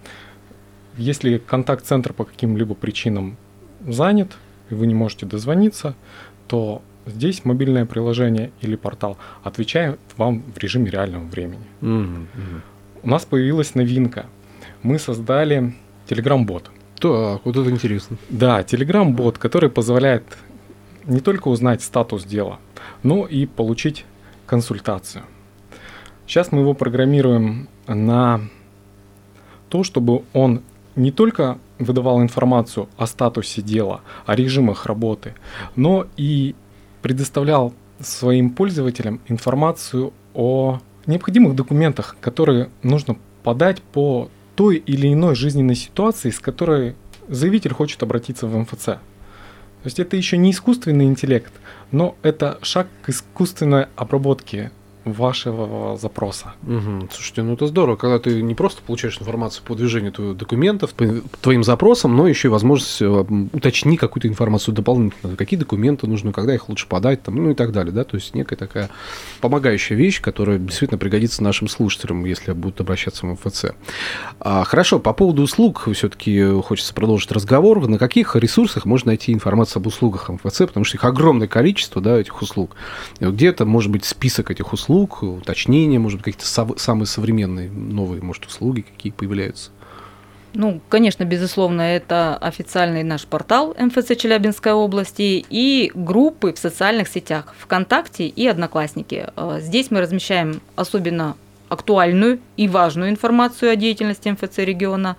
Если 0.96 1.38
контакт-центр 1.38 2.12
по 2.12 2.24
каким-либо 2.24 2.76
причинам 2.76 3.38
занят, 3.88 4.30
и 4.70 4.74
вы 4.74 4.86
не 4.86 4.94
можете 4.94 5.26
дозвониться, 5.26 5.96
то 6.46 6.80
Здесь 7.06 7.44
мобильное 7.44 7.84
приложение 7.84 8.52
или 8.60 8.76
портал 8.76 9.18
отвечает 9.42 9.98
вам 10.16 10.42
в 10.54 10.58
режиме 10.58 10.90
реального 10.90 11.24
времени. 11.24 11.66
Угу. 11.80 12.62
У 13.02 13.08
нас 13.08 13.24
появилась 13.24 13.74
новинка. 13.74 14.26
Мы 14.82 14.98
создали 14.98 15.74
Telegram-бот. 16.08 16.70
Так, 17.00 17.44
вот 17.44 17.56
это 17.56 17.70
интересно. 17.70 18.16
Да, 18.28 18.60
Telegram-бот, 18.60 19.38
который 19.38 19.70
позволяет 19.70 20.24
не 21.04 21.20
только 21.20 21.48
узнать 21.48 21.82
статус 21.82 22.24
дела, 22.24 22.60
но 23.02 23.26
и 23.26 23.46
получить 23.46 24.04
консультацию. 24.46 25.24
Сейчас 26.26 26.52
мы 26.52 26.60
его 26.60 26.74
программируем 26.74 27.68
на 27.86 28.40
то, 29.68 29.82
чтобы 29.82 30.22
он 30.32 30.62
не 30.94 31.10
только 31.10 31.58
выдавал 31.78 32.22
информацию 32.22 32.88
о 32.96 33.06
статусе 33.06 33.62
дела, 33.62 34.02
о 34.26 34.36
режимах 34.36 34.86
работы, 34.86 35.34
но 35.74 36.06
и 36.16 36.54
предоставлял 37.02 37.74
своим 38.00 38.50
пользователям 38.50 39.20
информацию 39.28 40.12
о 40.34 40.80
необходимых 41.06 41.54
документах, 41.54 42.16
которые 42.20 42.70
нужно 42.82 43.16
подать 43.42 43.82
по 43.82 44.30
той 44.54 44.76
или 44.76 45.12
иной 45.12 45.34
жизненной 45.34 45.74
ситуации, 45.74 46.30
с 46.30 46.38
которой 46.38 46.94
заявитель 47.28 47.74
хочет 47.74 48.02
обратиться 48.02 48.46
в 48.46 48.56
МФЦ. 48.56 48.84
То 48.84 49.86
есть 49.86 49.98
это 49.98 50.16
еще 50.16 50.36
не 50.36 50.52
искусственный 50.52 51.06
интеллект, 51.06 51.52
но 51.90 52.14
это 52.22 52.58
шаг 52.62 52.86
к 53.02 53.08
искусственной 53.08 53.86
обработке 53.96 54.70
вашего 55.04 55.96
запроса. 55.96 56.54
Угу. 56.62 57.08
Слушайте, 57.12 57.42
ну 57.42 57.54
это 57.54 57.66
здорово, 57.66 57.96
когда 57.96 58.18
ты 58.18 58.42
не 58.42 58.54
просто 58.54 58.82
получаешь 58.82 59.18
информацию 59.20 59.64
по 59.64 59.74
движению 59.74 60.12
твоих 60.12 60.36
документов, 60.36 60.94
по 60.94 61.06
твоим 61.40 61.64
запросам, 61.64 62.16
но 62.16 62.28
еще 62.28 62.48
и 62.48 62.50
возможность 62.50 63.02
э, 63.02 63.24
уточнить 63.52 63.98
какую-то 63.98 64.28
информацию 64.28 64.74
дополнительно, 64.74 65.36
какие 65.36 65.58
документы 65.58 66.06
нужны, 66.06 66.32
когда 66.32 66.54
их 66.54 66.68
лучше 66.68 66.86
подать, 66.86 67.22
там, 67.22 67.36
ну 67.36 67.50
и 67.50 67.54
так 67.54 67.72
далее, 67.72 67.92
да, 67.92 68.04
то 68.04 68.16
есть 68.16 68.34
некая 68.34 68.56
такая 68.56 68.90
помогающая 69.40 69.96
вещь, 69.96 70.20
которая 70.20 70.58
действительно 70.58 70.98
пригодится 70.98 71.42
нашим 71.42 71.68
слушателям, 71.68 72.24
если 72.24 72.52
будут 72.52 72.80
обращаться 72.80 73.26
в 73.26 73.32
МФЦ. 73.32 73.66
А, 74.40 74.64
хорошо, 74.64 74.98
по 74.98 75.12
поводу 75.12 75.42
услуг 75.42 75.88
все-таки 75.92 76.42
хочется 76.62 76.94
продолжить 76.94 77.32
разговор. 77.32 77.86
На 77.88 77.98
каких 77.98 78.36
ресурсах 78.36 78.84
можно 78.84 79.08
найти 79.08 79.32
информацию 79.32 79.80
об 79.80 79.86
услугах 79.86 80.28
МФЦ, 80.28 80.58
потому 80.58 80.84
что 80.84 80.96
их 80.96 81.04
огромное 81.04 81.48
количество, 81.48 82.00
да, 82.00 82.18
этих 82.18 82.40
услуг. 82.40 82.76
Где-то 83.20 83.64
может 83.64 83.90
быть 83.90 84.04
список 84.04 84.50
этих 84.50 84.72
услуг, 84.72 84.91
услуг, 84.92 85.22
уточнения, 85.22 85.98
может 85.98 86.20
быть, 86.20 86.34
какие-то 86.34 86.78
самые 86.78 87.06
современные 87.06 87.70
новые, 87.70 88.22
может, 88.22 88.44
услуги 88.46 88.82
какие 88.82 89.12
появляются? 89.12 89.70
Ну, 90.54 90.82
конечно, 90.90 91.24
безусловно, 91.24 91.80
это 91.80 92.36
официальный 92.36 93.02
наш 93.02 93.24
портал 93.24 93.74
МФЦ 93.78 94.18
Челябинской 94.18 94.72
области 94.72 95.44
и 95.48 95.90
группы 95.94 96.52
в 96.52 96.58
социальных 96.58 97.08
сетях 97.08 97.54
ВКонтакте 97.58 98.26
и 98.26 98.46
Одноклассники. 98.46 99.28
Э, 99.34 99.60
здесь 99.62 99.90
мы 99.90 100.02
размещаем 100.02 100.60
особенно 100.76 101.36
актуальную 101.70 102.38
и 102.58 102.68
важную 102.68 103.08
информацию 103.08 103.72
о 103.72 103.76
деятельности 103.76 104.28
МФЦ 104.28 104.58
региона. 104.58 105.16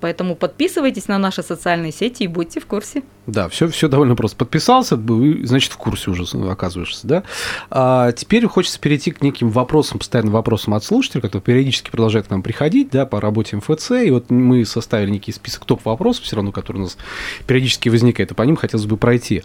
Поэтому 0.00 0.36
подписывайтесь 0.36 1.08
на 1.08 1.18
наши 1.18 1.42
социальные 1.42 1.90
сети 1.90 2.22
и 2.22 2.28
будьте 2.28 2.60
в 2.60 2.66
курсе. 2.66 3.02
Да, 3.28 3.50
все, 3.50 3.68
все 3.68 3.88
довольно 3.88 4.16
просто. 4.16 4.38
Подписался, 4.38 4.98
значит, 5.44 5.72
в 5.72 5.76
курсе 5.76 6.10
уже 6.10 6.24
оказываешься, 6.50 7.06
да? 7.06 7.22
А 7.70 8.10
теперь 8.12 8.46
хочется 8.46 8.80
перейти 8.80 9.10
к 9.10 9.20
неким 9.20 9.50
вопросам, 9.50 9.98
постоянным 9.98 10.32
вопросам 10.32 10.72
от 10.72 10.82
слушателей, 10.82 11.20
которые 11.20 11.42
периодически 11.42 11.90
продолжают 11.90 12.28
к 12.28 12.30
нам 12.30 12.42
приходить, 12.42 12.88
да, 12.90 13.04
по 13.04 13.20
работе 13.20 13.56
МФЦ. 13.56 13.90
И 14.06 14.10
вот 14.10 14.30
мы 14.30 14.64
составили 14.64 15.10
некий 15.10 15.32
список 15.32 15.66
топ-вопросов, 15.66 16.24
все 16.24 16.36
равно, 16.36 16.52
который 16.52 16.78
у 16.78 16.82
нас 16.84 16.96
периодически 17.46 17.90
возникает, 17.90 18.30
и 18.30 18.34
по 18.34 18.42
ним 18.44 18.56
хотелось 18.56 18.86
бы 18.86 18.96
пройти. 18.96 19.42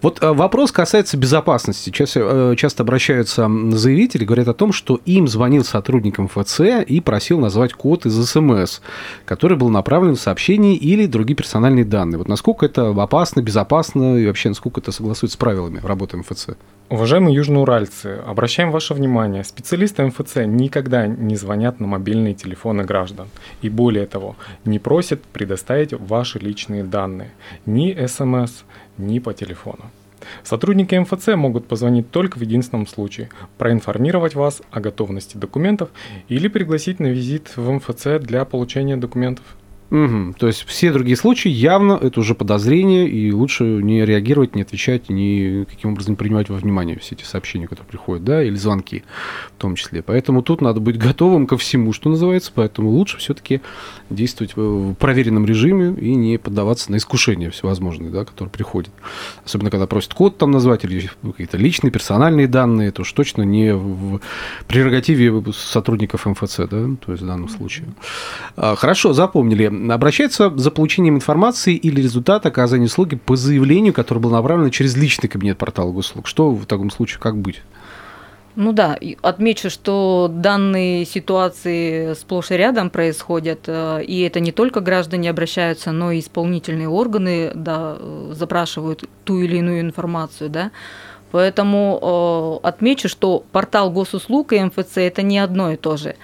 Вот 0.00 0.22
а, 0.22 0.32
вопрос 0.32 0.70
касается 0.70 1.16
безопасности. 1.16 1.90
Часто, 1.90 2.20
э, 2.52 2.56
часто 2.56 2.84
обращаются 2.84 3.50
заявители, 3.70 4.24
говорят 4.24 4.46
о 4.46 4.54
том, 4.54 4.72
что 4.72 5.00
им 5.06 5.26
звонил 5.26 5.64
сотрудник 5.64 6.18
МФЦ 6.18 6.60
и 6.86 7.00
просил 7.00 7.40
назвать 7.40 7.72
код 7.72 8.06
из 8.06 8.14
СМС, 8.14 8.78
который 9.24 9.56
был 9.56 9.70
направлен 9.70 10.14
в 10.14 10.20
сообщение 10.20 10.76
или 10.76 11.06
другие 11.06 11.34
персональные 11.34 11.84
данные. 11.84 12.18
Вот 12.18 12.28
насколько 12.28 12.64
это 12.66 12.90
опасно 12.90 13.23
опасно, 13.24 13.40
безопасно 13.40 14.18
и 14.18 14.26
вообще 14.26 14.50
насколько 14.50 14.80
это 14.80 14.92
согласуется 14.92 15.36
с 15.36 15.38
правилами 15.38 15.80
работы 15.82 16.18
МФЦ? 16.18 16.48
Уважаемые 16.90 17.34
южноуральцы, 17.34 18.20
обращаем 18.26 18.70
ваше 18.70 18.92
внимание, 18.92 19.44
специалисты 19.44 20.04
МФЦ 20.04 20.44
никогда 20.44 21.06
не 21.06 21.36
звонят 21.36 21.80
на 21.80 21.86
мобильные 21.86 22.34
телефоны 22.34 22.84
граждан. 22.84 23.28
И 23.62 23.70
более 23.70 24.04
того, 24.04 24.36
не 24.66 24.78
просят 24.78 25.22
предоставить 25.22 25.94
ваши 25.94 26.38
личные 26.38 26.84
данные 26.84 27.30
ни 27.64 27.96
СМС, 28.06 28.64
ни 28.98 29.20
по 29.20 29.32
телефону. 29.32 29.84
Сотрудники 30.42 30.94
МФЦ 30.94 31.28
могут 31.28 31.66
позвонить 31.66 32.10
только 32.10 32.36
в 32.38 32.42
единственном 32.42 32.86
случае– 32.86 33.30
проинформировать 33.58 34.34
вас 34.34 34.60
о 34.70 34.80
готовности 34.80 35.38
документов 35.38 35.88
или 36.28 36.48
пригласить 36.48 37.00
на 37.00 37.06
визит 37.06 37.56
в 37.56 37.70
МФЦ 37.70 38.20
для 38.20 38.44
получения 38.44 38.98
документов. 38.98 39.44
Угу. 39.94 40.34
То 40.38 40.48
есть 40.48 40.64
все 40.66 40.90
другие 40.90 41.16
случаи 41.16 41.48
явно 41.48 41.92
это 41.92 42.18
уже 42.18 42.34
подозрение, 42.34 43.08
и 43.08 43.30
лучше 43.30 43.62
не 43.62 44.04
реагировать, 44.04 44.56
не 44.56 44.62
отвечать, 44.62 45.08
ни 45.08 45.62
каким 45.70 45.92
образом 45.92 46.14
не 46.14 46.16
принимать 46.16 46.48
во 46.48 46.56
внимание 46.56 46.98
все 46.98 47.14
эти 47.14 47.22
сообщения, 47.22 47.68
которые 47.68 47.88
приходят, 47.90 48.24
да, 48.24 48.42
или 48.42 48.56
звонки 48.56 49.04
в 49.56 49.60
том 49.60 49.76
числе. 49.76 50.02
Поэтому 50.02 50.42
тут 50.42 50.60
надо 50.62 50.80
быть 50.80 50.98
готовым 50.98 51.46
ко 51.46 51.56
всему, 51.56 51.92
что 51.92 52.10
называется, 52.10 52.50
поэтому 52.52 52.90
лучше 52.90 53.18
все-таки 53.18 53.60
действовать 54.10 54.56
в 54.56 54.94
проверенном 54.94 55.46
режиме 55.46 55.94
и 55.96 56.16
не 56.16 56.38
поддаваться 56.38 56.90
на 56.90 56.96
искушения 56.96 57.50
всевозможные, 57.50 58.10
да, 58.10 58.24
которые 58.24 58.50
приходят. 58.50 58.90
Особенно, 59.44 59.70
когда 59.70 59.86
просят 59.86 60.12
код 60.12 60.38
там 60.38 60.50
назвать 60.50 60.84
или 60.84 61.08
какие-то 61.22 61.56
личные, 61.56 61.92
персональные 61.92 62.48
данные, 62.48 62.88
это 62.88 63.02
уж 63.02 63.12
точно 63.12 63.42
не 63.42 63.72
в 63.72 64.20
прерогативе 64.66 65.32
сотрудников 65.52 66.26
МФЦ, 66.26 66.56
да, 66.68 66.88
то 67.00 67.12
есть 67.12 67.22
в 67.22 67.26
данном 67.26 67.48
случае. 67.48 67.86
А, 68.56 68.74
хорошо, 68.74 69.12
запомнили 69.12 69.83
обращается 69.90 70.50
за 70.56 70.70
получением 70.70 71.16
информации 71.16 71.74
или 71.74 72.00
результата 72.00 72.48
оказания 72.48 72.86
услуги 72.86 73.16
по 73.16 73.36
заявлению, 73.36 73.92
которое 73.92 74.20
было 74.20 74.34
направлено 74.34 74.70
через 74.70 74.96
личный 74.96 75.28
кабинет 75.28 75.58
портала 75.58 75.92
госуслуг. 75.92 76.26
Что 76.26 76.50
в 76.50 76.66
таком 76.66 76.90
случае, 76.90 77.20
как 77.20 77.36
быть? 77.36 77.62
Ну 78.56 78.72
да, 78.72 78.96
отмечу, 79.22 79.68
что 79.68 80.30
данные 80.32 81.04
ситуации 81.04 82.14
сплошь 82.14 82.52
и 82.52 82.54
рядом 82.54 82.88
происходят, 82.88 83.64
э, 83.66 84.04
и 84.04 84.20
это 84.20 84.38
не 84.38 84.52
только 84.52 84.80
граждане 84.80 85.30
обращаются, 85.30 85.90
но 85.90 86.12
и 86.12 86.20
исполнительные 86.20 86.88
органы 86.88 87.50
да, 87.52 87.96
э, 87.98 88.32
запрашивают 88.32 89.04
ту 89.24 89.40
или 89.40 89.56
иную 89.56 89.80
информацию, 89.80 90.50
да. 90.50 90.70
Поэтому 91.32 92.60
э, 92.62 92.68
отмечу, 92.68 93.08
что 93.08 93.44
портал 93.50 93.90
госуслуг 93.90 94.52
и 94.52 94.60
МФЦ 94.60 94.98
это 94.98 95.22
не 95.22 95.40
одно 95.40 95.72
и 95.72 95.76
то 95.76 95.96
же. 95.96 96.14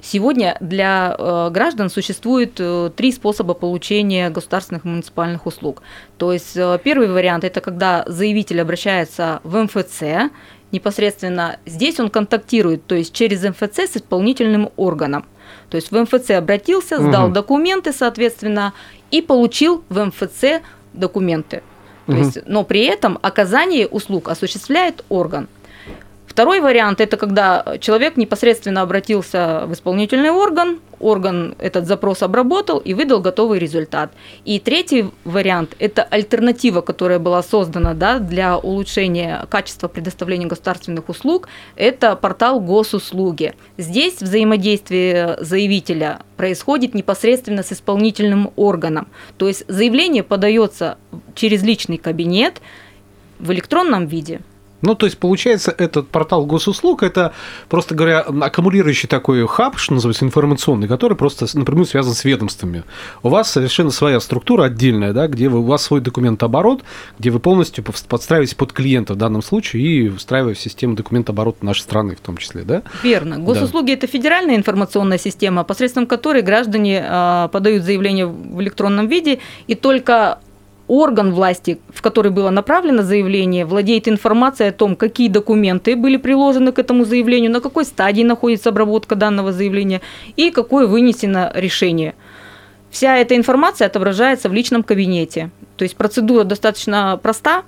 Сегодня 0.00 0.56
для 0.60 1.16
э, 1.18 1.50
граждан 1.50 1.90
существует 1.90 2.54
э, 2.58 2.90
три 2.94 3.10
способа 3.10 3.54
получения 3.54 4.30
государственных 4.30 4.84
и 4.84 4.88
муниципальных 4.88 5.46
услуг. 5.46 5.82
То 6.18 6.32
есть 6.32 6.56
э, 6.56 6.78
первый 6.84 7.10
вариант– 7.10 7.42
это 7.44 7.60
когда 7.60 8.04
заявитель 8.06 8.60
обращается 8.60 9.40
в 9.42 9.60
МФЦ, 9.60 10.30
непосредственно 10.70 11.58
здесь 11.66 11.98
он 11.98 12.10
контактирует, 12.10 12.86
то 12.86 12.94
есть 12.94 13.12
через 13.12 13.42
МФЦ 13.42 13.90
с 13.90 13.96
исполнительным 13.96 14.70
органом. 14.76 15.26
То 15.68 15.76
есть 15.76 15.90
в 15.90 16.00
МФЦ 16.00 16.30
обратился, 16.32 16.98
сдал 16.98 17.26
угу. 17.26 17.34
документы, 17.34 17.92
соответственно, 17.92 18.74
и 19.10 19.20
получил 19.20 19.82
в 19.88 20.04
МФЦ 20.04 20.62
документы. 20.92 21.62
То 22.06 22.12
угу. 22.12 22.20
есть, 22.20 22.38
но 22.46 22.62
при 22.62 22.84
этом 22.84 23.18
оказание 23.20 23.88
услуг 23.88 24.28
осуществляет 24.28 25.04
орган. 25.08 25.48
Второй 26.38 26.60
вариант– 26.60 27.00
это 27.00 27.16
когда 27.16 27.64
человек 27.80 28.16
непосредственно 28.16 28.82
обратился 28.82 29.64
в 29.66 29.72
исполнительный 29.72 30.30
орган, 30.30 30.78
орган 31.00 31.56
этот 31.58 31.88
запрос 31.88 32.22
обработал 32.22 32.78
и 32.78 32.94
выдал 32.94 33.20
готовый 33.20 33.58
результат. 33.58 34.12
И 34.44 34.60
третий 34.60 35.10
вариант– 35.24 35.74
это 35.80 36.04
альтернатива, 36.04 36.80
которая 36.80 37.18
была 37.18 37.42
создана 37.42 37.92
да, 37.92 38.20
для 38.20 38.56
улучшения 38.56 39.46
качества 39.50 39.88
предоставления 39.88 40.46
государственных 40.46 41.08
услуг– 41.08 41.48
это 41.74 42.14
портал 42.14 42.60
госуслуги. 42.60 43.54
Здесь 43.76 44.22
взаимодействие 44.22 45.38
заявителя 45.40 46.20
происходит 46.36 46.94
непосредственно 46.94 47.64
с 47.64 47.72
исполнительным 47.72 48.52
органом. 48.54 49.08
То 49.38 49.48
есть 49.48 49.64
заявление 49.66 50.22
подается 50.22 50.98
через 51.34 51.64
личный 51.64 51.96
кабинет 51.96 52.60
в 53.40 53.50
электронном 53.50 54.06
виде– 54.06 54.40
ну, 54.80 54.94
то 54.94 55.06
есть, 55.06 55.18
получается, 55.18 55.74
этот 55.76 56.08
портал 56.08 56.46
госуслуг– 56.46 57.02
это, 57.04 57.32
просто 57.68 57.94
говоря, 57.94 58.20
аккумулирующий 58.20 59.08
такой 59.08 59.46
хаб, 59.46 59.78
что 59.78 59.94
называется, 59.94 60.24
информационный, 60.24 60.86
который 60.86 61.16
просто 61.16 61.46
напрямую 61.54 61.86
связан 61.86 62.14
с 62.14 62.24
ведомствами. 62.24 62.84
У 63.22 63.28
вас 63.28 63.50
совершенно 63.50 63.90
своя 63.90 64.20
структура 64.20 64.64
отдельная, 64.64 65.12
да, 65.12 65.26
где 65.26 65.48
вы, 65.48 65.60
у 65.60 65.64
вас 65.64 65.82
свой 65.82 66.00
документооборот, 66.00 66.84
где 67.18 67.30
вы 67.30 67.40
полностью 67.40 67.84
подстраиваетесь 67.84 68.54
под 68.54 68.72
клиента 68.72 69.14
в 69.14 69.16
данном 69.16 69.42
случае 69.42 69.82
и 69.82 70.08
встраивая 70.10 70.54
в 70.54 70.60
систему 70.60 70.94
документооборота 70.94 71.64
нашей 71.64 71.80
страны 71.80 72.14
в 72.14 72.20
том 72.20 72.36
числе, 72.36 72.62
да? 72.62 72.82
Верно. 73.02 73.38
Госуслуги 73.38 73.88
да.– 73.88 73.92
это 73.94 74.06
федеральная 74.06 74.56
информационная 74.56 75.18
система, 75.18 75.64
посредством 75.64 76.06
которой 76.06 76.42
граждане 76.42 77.04
а, 77.04 77.48
подают 77.48 77.84
заявление 77.84 78.26
в 78.26 78.60
электронном 78.60 79.08
виде, 79.08 79.40
и 79.66 79.74
только 79.74 80.38
орган 80.88 81.32
власти, 81.32 81.78
в 81.90 82.02
который 82.02 82.32
было 82.32 82.50
направлено 82.50 83.02
заявление, 83.02 83.64
владеет 83.64 84.08
информацией 84.08 84.70
о 84.70 84.72
том, 84.72 84.96
какие 84.96 85.28
документы 85.28 85.94
были 85.94 86.16
приложены 86.16 86.72
к 86.72 86.78
этому 86.78 87.04
заявлению, 87.04 87.52
на 87.52 87.60
какой 87.60 87.84
стадии 87.84 88.22
находится 88.22 88.70
обработка 88.70 89.14
данного 89.14 89.52
заявления 89.52 90.00
и 90.36 90.50
какое 90.50 90.86
вынесено 90.86 91.52
решение. 91.54 92.14
Вся 92.90 93.18
эта 93.18 93.36
информация 93.36 93.86
отображается 93.86 94.48
в 94.48 94.54
личном 94.54 94.82
кабинете. 94.82 95.50
То 95.76 95.84
есть 95.84 95.96
процедура 95.96 96.44
достаточно 96.44 97.18
проста, 97.22 97.62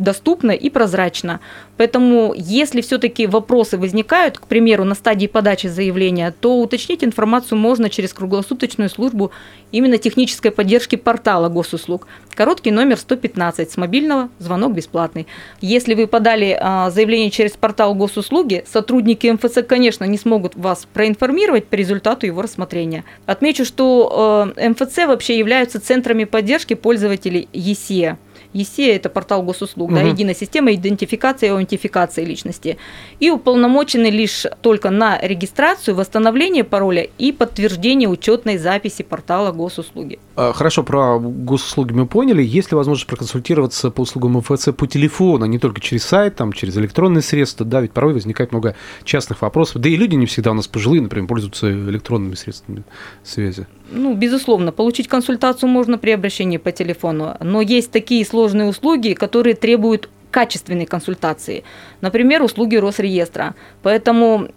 доступно 0.00 0.52
и 0.52 0.70
прозрачно. 0.70 1.40
Поэтому, 1.76 2.34
если 2.36 2.80
все-таки 2.80 3.26
вопросы 3.26 3.78
возникают, 3.78 4.38
к 4.38 4.46
примеру, 4.46 4.84
на 4.84 4.94
стадии 4.94 5.26
подачи 5.26 5.66
заявления, 5.66 6.34
то 6.38 6.60
уточнить 6.60 7.04
информацию 7.04 7.58
можно 7.58 7.88
через 7.88 8.12
круглосуточную 8.12 8.90
службу 8.90 9.30
именно 9.72 9.98
технической 9.98 10.50
поддержки 10.50 10.96
портала 10.96 11.48
госуслуг. 11.48 12.06
Короткий 12.34 12.70
номер 12.70 12.98
115 12.98 13.70
с 13.70 13.76
мобильного, 13.76 14.28
звонок 14.38 14.74
бесплатный. 14.74 15.26
Если 15.60 15.94
вы 15.94 16.06
подали 16.06 16.58
а, 16.60 16.90
заявление 16.90 17.30
через 17.30 17.52
портал 17.52 17.94
госуслуги, 17.94 18.64
сотрудники 18.66 19.26
МФЦ, 19.28 19.66
конечно, 19.66 20.04
не 20.04 20.18
смогут 20.18 20.56
вас 20.56 20.86
проинформировать 20.92 21.66
по 21.66 21.74
результату 21.76 22.26
его 22.26 22.42
рассмотрения. 22.42 23.04
Отмечу, 23.26 23.64
что 23.64 24.52
э, 24.56 24.68
МФЦ 24.70 25.06
вообще 25.06 25.38
являются 25.38 25.80
центрами 25.80 26.24
поддержки 26.24 26.74
пользователей 26.74 27.48
ЕСЕ. 27.52 28.18
ЕСЕ– 28.52 28.96
это 28.96 29.08
портал 29.08 29.42
госуслуг, 29.42 29.90
угу. 29.90 29.96
да, 29.96 30.02
единая 30.02 30.34
система 30.34 30.74
идентификации 30.74 31.46
и 31.46 31.50
аутентификации 31.50 32.24
личности. 32.24 32.78
И 33.20 33.30
уполномочены 33.30 34.06
лишь 34.06 34.46
только 34.62 34.90
на 34.90 35.20
регистрацию, 35.20 35.94
восстановление 35.94 36.64
пароля 36.64 37.08
и 37.18 37.32
подтверждение 37.32 38.08
учетной 38.08 38.58
записи 38.58 39.02
портала 39.02 39.52
госуслуги. 39.52 40.18
А, 40.36 40.52
хорошо, 40.52 40.82
про 40.82 41.18
госуслуги 41.18 41.92
мы 41.92 42.06
поняли. 42.06 42.42
Есть 42.42 42.70
ли 42.70 42.76
возможность 42.76 43.06
проконсультироваться 43.06 43.90
по 43.90 44.02
услугам 44.02 44.38
МФЦ 44.38 44.70
по 44.76 44.86
телефону, 44.86 45.44
а 45.44 45.48
не 45.48 45.58
только 45.58 45.80
через 45.80 46.04
сайт, 46.04 46.36
там, 46.36 46.52
через 46.52 46.76
электронные 46.76 47.22
средства? 47.22 47.64
Да, 47.66 47.80
ведь 47.80 47.92
порой 47.92 48.14
возникает 48.14 48.52
много 48.52 48.74
частных 49.04 49.42
вопросов. 49.42 49.80
Да 49.80 49.88
и 49.88 49.96
люди 49.96 50.14
не 50.14 50.26
всегда 50.26 50.50
у 50.50 50.54
нас 50.54 50.66
пожилые, 50.66 51.02
например, 51.02 51.28
пользуются 51.28 51.70
электронными 51.70 52.34
средствами 52.34 52.84
связи. 53.22 53.66
Ну, 53.92 54.14
безусловно, 54.14 54.72
получить 54.72 55.08
консультацию 55.08 55.68
можно 55.68 55.98
при 55.98 56.10
обращении 56.12 56.58
по 56.58 56.70
телефону, 56.70 57.36
но 57.40 57.60
есть 57.60 57.90
такие 57.90 58.24
сложные 58.40 58.68
услуги, 58.68 59.12
которые 59.12 59.54
требуют 59.54 60.08
качественной 60.30 60.86
консультации. 60.86 61.62
Например, 62.00 62.42
услуги 62.42 62.76
Росреестра. 62.76 63.54
Поэтому 63.82 64.48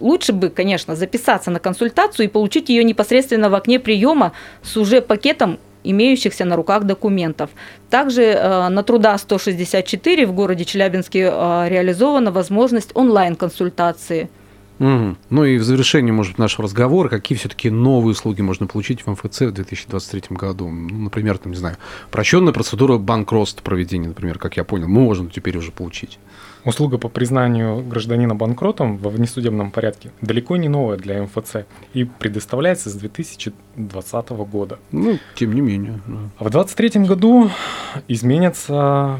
лучше 0.00 0.32
бы, 0.32 0.48
конечно, 0.48 0.96
записаться 0.96 1.50
на 1.50 1.60
консультацию 1.60 2.26
и 2.26 2.28
получить 2.28 2.68
ее 2.68 2.82
непосредственно 2.82 3.48
в 3.48 3.54
окне 3.54 3.78
приема 3.78 4.32
с 4.62 4.76
уже 4.76 5.00
пакетом 5.00 5.58
имеющихся 5.84 6.44
на 6.44 6.56
руках 6.56 6.82
документов. 6.84 7.50
Также 7.90 8.22
э, 8.22 8.68
на 8.68 8.82
труда 8.82 9.16
164 9.16 10.26
в 10.26 10.32
городе 10.32 10.64
Челябинске 10.64 11.30
э, 11.32 11.68
реализована 11.68 12.32
возможность 12.32 12.90
онлайн-консультации 12.94 14.28
Угу. 14.78 15.16
Ну 15.30 15.44
и 15.44 15.58
в 15.58 15.64
завершении, 15.64 16.12
может 16.12 16.32
быть, 16.32 16.38
нашего 16.38 16.64
разговора, 16.64 17.08
какие 17.08 17.36
все-таки 17.36 17.70
новые 17.70 18.12
услуги 18.12 18.42
можно 18.42 18.66
получить 18.66 19.02
в 19.02 19.10
МФЦ 19.10 19.40
в 19.40 19.52
2023 19.52 20.36
году? 20.36 20.68
Ну, 20.68 20.98
например, 20.98 21.38
там, 21.38 21.52
не 21.52 21.58
знаю, 21.58 21.76
прощенная 22.10 22.52
процедура 22.52 22.98
банкротства 22.98 23.62
проведения, 23.62 24.08
например, 24.08 24.38
как 24.38 24.56
я 24.56 24.64
понял, 24.64 24.88
можно 24.88 25.28
теперь 25.30 25.56
уже 25.56 25.72
получить. 25.72 26.18
Услуга 26.64 26.98
по 26.98 27.08
признанию 27.08 27.82
гражданина 27.82 28.34
банкротом 28.34 28.98
во 28.98 29.10
внесудебном 29.10 29.70
порядке 29.70 30.10
далеко 30.20 30.56
не 30.56 30.68
новая 30.68 30.96
для 30.96 31.22
МФЦ 31.22 31.66
и 31.94 32.04
предоставляется 32.04 32.90
с 32.90 32.94
2020 32.94 34.28
года. 34.30 34.78
Ну, 34.92 35.18
тем 35.34 35.54
не 35.54 35.60
менее. 35.60 36.00
Да. 36.06 36.18
А 36.38 36.44
в 36.44 36.50
2023 36.50 37.04
году 37.04 37.50
изменятся 38.08 39.18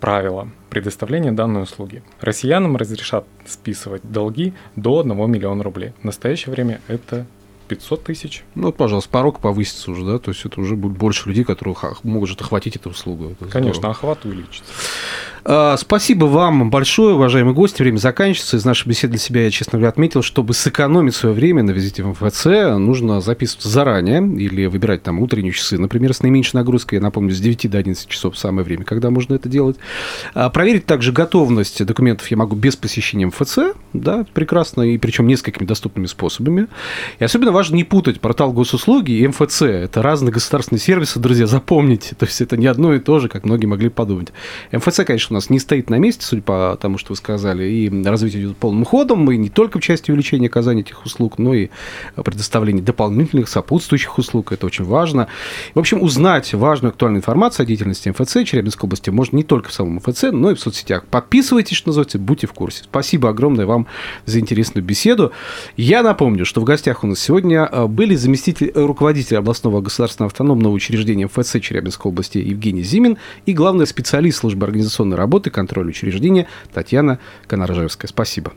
правила 0.00 0.48
предоставления 0.74 1.30
данной 1.30 1.62
услуги. 1.62 2.02
Россиянам 2.20 2.76
разрешат 2.76 3.24
списывать 3.46 4.02
долги 4.02 4.52
до 4.74 5.00
1 5.00 5.30
миллиона 5.30 5.62
рублей. 5.62 5.92
В 6.00 6.04
настоящее 6.04 6.52
время 6.52 6.80
это 6.88 7.26
500 7.68 8.04
тысяч. 8.04 8.44
Ну, 8.56 8.64
вот, 8.64 8.76
пожалуйста, 8.76 9.08
порог 9.10 9.38
повысится 9.38 9.90
уже, 9.92 10.04
да, 10.04 10.18
то 10.18 10.32
есть 10.32 10.44
это 10.44 10.60
уже 10.60 10.74
будет 10.74 10.98
больше 10.98 11.28
людей, 11.28 11.44
которые 11.44 11.76
могут 12.02 12.40
охватить 12.40 12.76
эту 12.76 12.90
услугу. 12.90 13.30
Это 13.30 13.46
Конечно, 13.46 13.74
здорово. 13.74 13.92
охват 13.92 14.24
увеличится. 14.24 14.72
А, 15.46 15.76
спасибо 15.76 16.24
вам 16.24 16.70
большое, 16.70 17.14
уважаемые 17.16 17.54
гости. 17.54 17.82
Время 17.82 17.98
заканчивается. 17.98 18.56
Из 18.56 18.64
нашей 18.64 18.88
беседы 18.88 19.12
для 19.12 19.18
себя 19.18 19.44
я, 19.44 19.50
честно 19.50 19.78
говоря, 19.78 19.90
отметил, 19.90 20.22
чтобы 20.22 20.54
сэкономить 20.54 21.14
свое 21.14 21.34
время 21.34 21.62
на 21.62 21.72
визите 21.72 22.02
в 22.02 22.08
МФЦ, 22.08 22.78
нужно 22.78 23.20
записываться 23.20 23.68
заранее 23.68 24.20
или 24.42 24.64
выбирать 24.64 25.02
там 25.02 25.20
утренние 25.20 25.52
часы, 25.52 25.76
например, 25.76 26.14
с 26.14 26.22
наименьшей 26.22 26.56
нагрузкой, 26.56 26.96
я 26.96 27.02
напомню, 27.02 27.34
с 27.34 27.40
9 27.40 27.70
до 27.70 27.76
11 27.76 28.08
часов 28.08 28.38
самое 28.38 28.64
время, 28.64 28.84
когда 28.84 29.10
можно 29.10 29.34
это 29.34 29.50
делать. 29.50 29.76
А, 30.32 30.48
проверить 30.48 30.86
также 30.86 31.12
готовность 31.12 31.84
документов 31.84 32.26
я 32.30 32.38
могу 32.38 32.56
без 32.56 32.76
посещения 32.76 33.26
МФЦ, 33.26 33.58
да, 33.92 34.24
прекрасно, 34.32 34.80
и 34.82 34.96
причем 34.96 35.26
несколькими 35.26 35.66
доступными 35.66 36.06
способами. 36.06 36.68
И 37.18 37.24
особенно 37.24 37.52
важно 37.52 37.74
не 37.76 37.84
путать 37.84 38.20
портал 38.20 38.52
госуслуги 38.52 39.12
и 39.12 39.28
МФЦ. 39.28 39.62
Это 39.62 40.00
разные 40.00 40.32
государственные 40.32 40.80
сервисы, 40.80 41.20
друзья, 41.20 41.46
запомните. 41.46 42.14
То 42.14 42.24
есть 42.24 42.40
это 42.40 42.56
не 42.56 42.66
одно 42.66 42.94
и 42.94 42.98
то 42.98 43.18
же, 43.18 43.28
как 43.28 43.44
многие 43.44 43.66
могли 43.66 43.90
подумать. 43.90 44.28
МФЦ, 44.72 45.00
конечно, 45.04 45.33
у 45.34 45.36
нас 45.36 45.50
не 45.50 45.58
стоит 45.58 45.90
на 45.90 45.96
месте, 45.96 46.24
судя 46.24 46.42
по 46.42 46.78
тому, 46.80 46.96
что 46.96 47.12
вы 47.12 47.16
сказали, 47.16 47.64
и 47.64 48.04
развитие 48.04 48.44
идет 48.44 48.56
полным 48.56 48.84
ходом, 48.84 49.28
и 49.32 49.36
не 49.36 49.50
только 49.50 49.78
в 49.78 49.82
части 49.82 50.12
увеличения 50.12 50.46
оказания 50.46 50.82
этих 50.82 51.04
услуг, 51.04 51.38
но 51.38 51.54
и 51.54 51.70
предоставления 52.14 52.82
дополнительных 52.82 53.48
сопутствующих 53.48 54.16
услуг, 54.16 54.52
это 54.52 54.66
очень 54.66 54.84
важно. 54.84 55.26
В 55.74 55.80
общем, 55.80 56.02
узнать 56.02 56.54
важную 56.54 56.90
актуальную 56.90 57.18
информацию 57.18 57.64
о 57.64 57.66
деятельности 57.66 58.08
МФЦ 58.10 58.44
Челябинской 58.44 58.86
области 58.86 59.10
можно 59.10 59.36
не 59.36 59.42
только 59.42 59.70
в 59.70 59.72
самом 59.72 59.96
МФЦ, 59.96 60.26
но 60.30 60.52
и 60.52 60.54
в 60.54 60.60
соцсетях. 60.60 61.04
Подписывайтесь, 61.06 61.76
что 61.76 61.88
называется, 61.88 62.20
будьте 62.20 62.46
в 62.46 62.52
курсе. 62.52 62.84
Спасибо 62.84 63.30
огромное 63.30 63.66
вам 63.66 63.88
за 64.26 64.38
интересную 64.38 64.84
беседу. 64.84 65.32
Я 65.76 66.04
напомню, 66.04 66.44
что 66.44 66.60
в 66.60 66.64
гостях 66.64 67.02
у 67.02 67.08
нас 67.08 67.18
сегодня 67.18 67.68
э, 67.70 67.86
были 67.86 68.14
заместитель 68.14 68.70
руководителя 68.74 69.38
областного 69.38 69.80
государственного 69.80 70.30
автономного 70.30 70.72
учреждения 70.72 71.26
МФЦ 71.26 71.60
Челябинской 71.60 72.10
области 72.12 72.38
Евгений 72.38 72.82
Зимин 72.82 73.18
и 73.46 73.52
главный 73.52 73.88
специалист 73.88 74.38
службы 74.38 74.66
организационной 74.66 75.16
работы 75.16 75.23
и 75.46 75.50
контроля 75.50 75.88
учреждения 75.88 76.46
Татьяна 76.72 77.18
Коноржевская. 77.46 78.08
Спасибо. 78.08 78.52